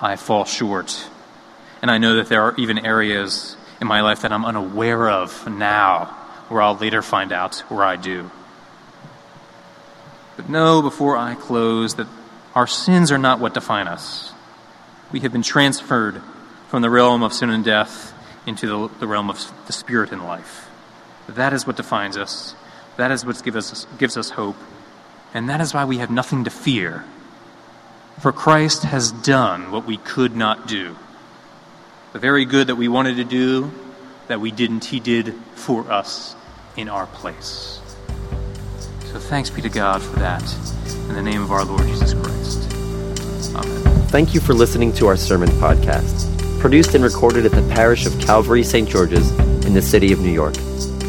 I 0.00 0.16
fall 0.16 0.46
short. 0.46 1.10
And 1.82 1.90
I 1.90 1.98
know 1.98 2.16
that 2.16 2.30
there 2.30 2.40
are 2.40 2.54
even 2.56 2.86
areas 2.86 3.54
in 3.82 3.86
my 3.86 4.00
life 4.00 4.22
that 4.22 4.32
I'm 4.32 4.46
unaware 4.46 5.10
of 5.10 5.46
now 5.46 6.06
where 6.48 6.62
I'll 6.62 6.76
later 6.76 7.02
find 7.02 7.32
out 7.32 7.56
where 7.68 7.84
I 7.84 7.96
do. 7.96 8.30
But 10.38 10.48
know 10.48 10.82
before 10.82 11.16
I 11.16 11.34
close 11.34 11.96
that 11.96 12.06
our 12.54 12.68
sins 12.68 13.10
are 13.10 13.18
not 13.18 13.40
what 13.40 13.54
define 13.54 13.88
us. 13.88 14.32
We 15.10 15.18
have 15.20 15.32
been 15.32 15.42
transferred 15.42 16.22
from 16.68 16.80
the 16.80 16.88
realm 16.88 17.24
of 17.24 17.32
sin 17.32 17.50
and 17.50 17.64
death 17.64 18.14
into 18.46 18.68
the, 18.68 18.94
the 19.00 19.08
realm 19.08 19.30
of 19.30 19.52
the 19.66 19.72
spirit 19.72 20.12
and 20.12 20.22
life. 20.24 20.70
That 21.28 21.52
is 21.52 21.66
what 21.66 21.76
defines 21.76 22.16
us. 22.16 22.54
That 22.96 23.10
is 23.10 23.26
what 23.26 23.42
gives 23.42 23.56
us, 23.56 23.86
gives 23.98 24.16
us 24.16 24.30
hope. 24.30 24.56
And 25.34 25.48
that 25.48 25.60
is 25.60 25.74
why 25.74 25.84
we 25.84 25.98
have 25.98 26.10
nothing 26.10 26.44
to 26.44 26.50
fear. 26.50 27.04
For 28.20 28.30
Christ 28.30 28.84
has 28.84 29.10
done 29.10 29.72
what 29.72 29.86
we 29.86 29.96
could 29.96 30.36
not 30.36 30.68
do. 30.68 30.94
The 32.12 32.20
very 32.20 32.44
good 32.44 32.68
that 32.68 32.76
we 32.76 32.86
wanted 32.86 33.16
to 33.16 33.24
do, 33.24 33.72
that 34.28 34.40
we 34.40 34.52
didn't, 34.52 34.84
He 34.84 35.00
did 35.00 35.34
for 35.56 35.90
us 35.90 36.36
in 36.76 36.88
our 36.88 37.06
place. 37.06 37.80
So 39.12 39.18
thanks 39.18 39.48
be 39.48 39.62
to 39.62 39.70
God 39.70 40.02
for 40.02 40.18
that. 40.18 40.42
In 41.08 41.14
the 41.14 41.22
name 41.22 41.42
of 41.42 41.50
our 41.50 41.64
Lord 41.64 41.86
Jesus 41.86 42.12
Christ. 42.12 42.70
Amen. 43.54 44.06
Thank 44.08 44.34
you 44.34 44.40
for 44.40 44.52
listening 44.52 44.92
to 44.94 45.06
our 45.06 45.16
sermon 45.16 45.48
podcast, 45.52 46.60
produced 46.60 46.94
and 46.94 47.02
recorded 47.02 47.46
at 47.46 47.52
the 47.52 47.66
parish 47.74 48.04
of 48.04 48.18
Calvary 48.20 48.62
St. 48.62 48.86
George's 48.86 49.30
in 49.64 49.72
the 49.72 49.80
city 49.80 50.12
of 50.12 50.20
New 50.20 50.30
York. 50.30 50.56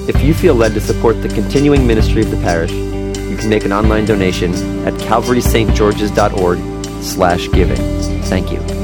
If 0.07 0.21
you 0.21 0.33
feel 0.33 0.55
led 0.55 0.73
to 0.75 0.81
support 0.81 1.21
the 1.21 1.27
continuing 1.27 1.85
ministry 1.85 2.21
of 2.21 2.31
the 2.31 2.37
parish, 2.37 2.71
you 2.71 3.35
can 3.35 3.49
make 3.49 3.65
an 3.65 3.73
online 3.73 4.05
donation 4.05 4.53
at 4.87 4.93
calvarystgeorges.org 4.93 7.03
slash 7.03 7.51
giving. 7.51 8.21
Thank 8.23 8.49
you. 8.49 8.78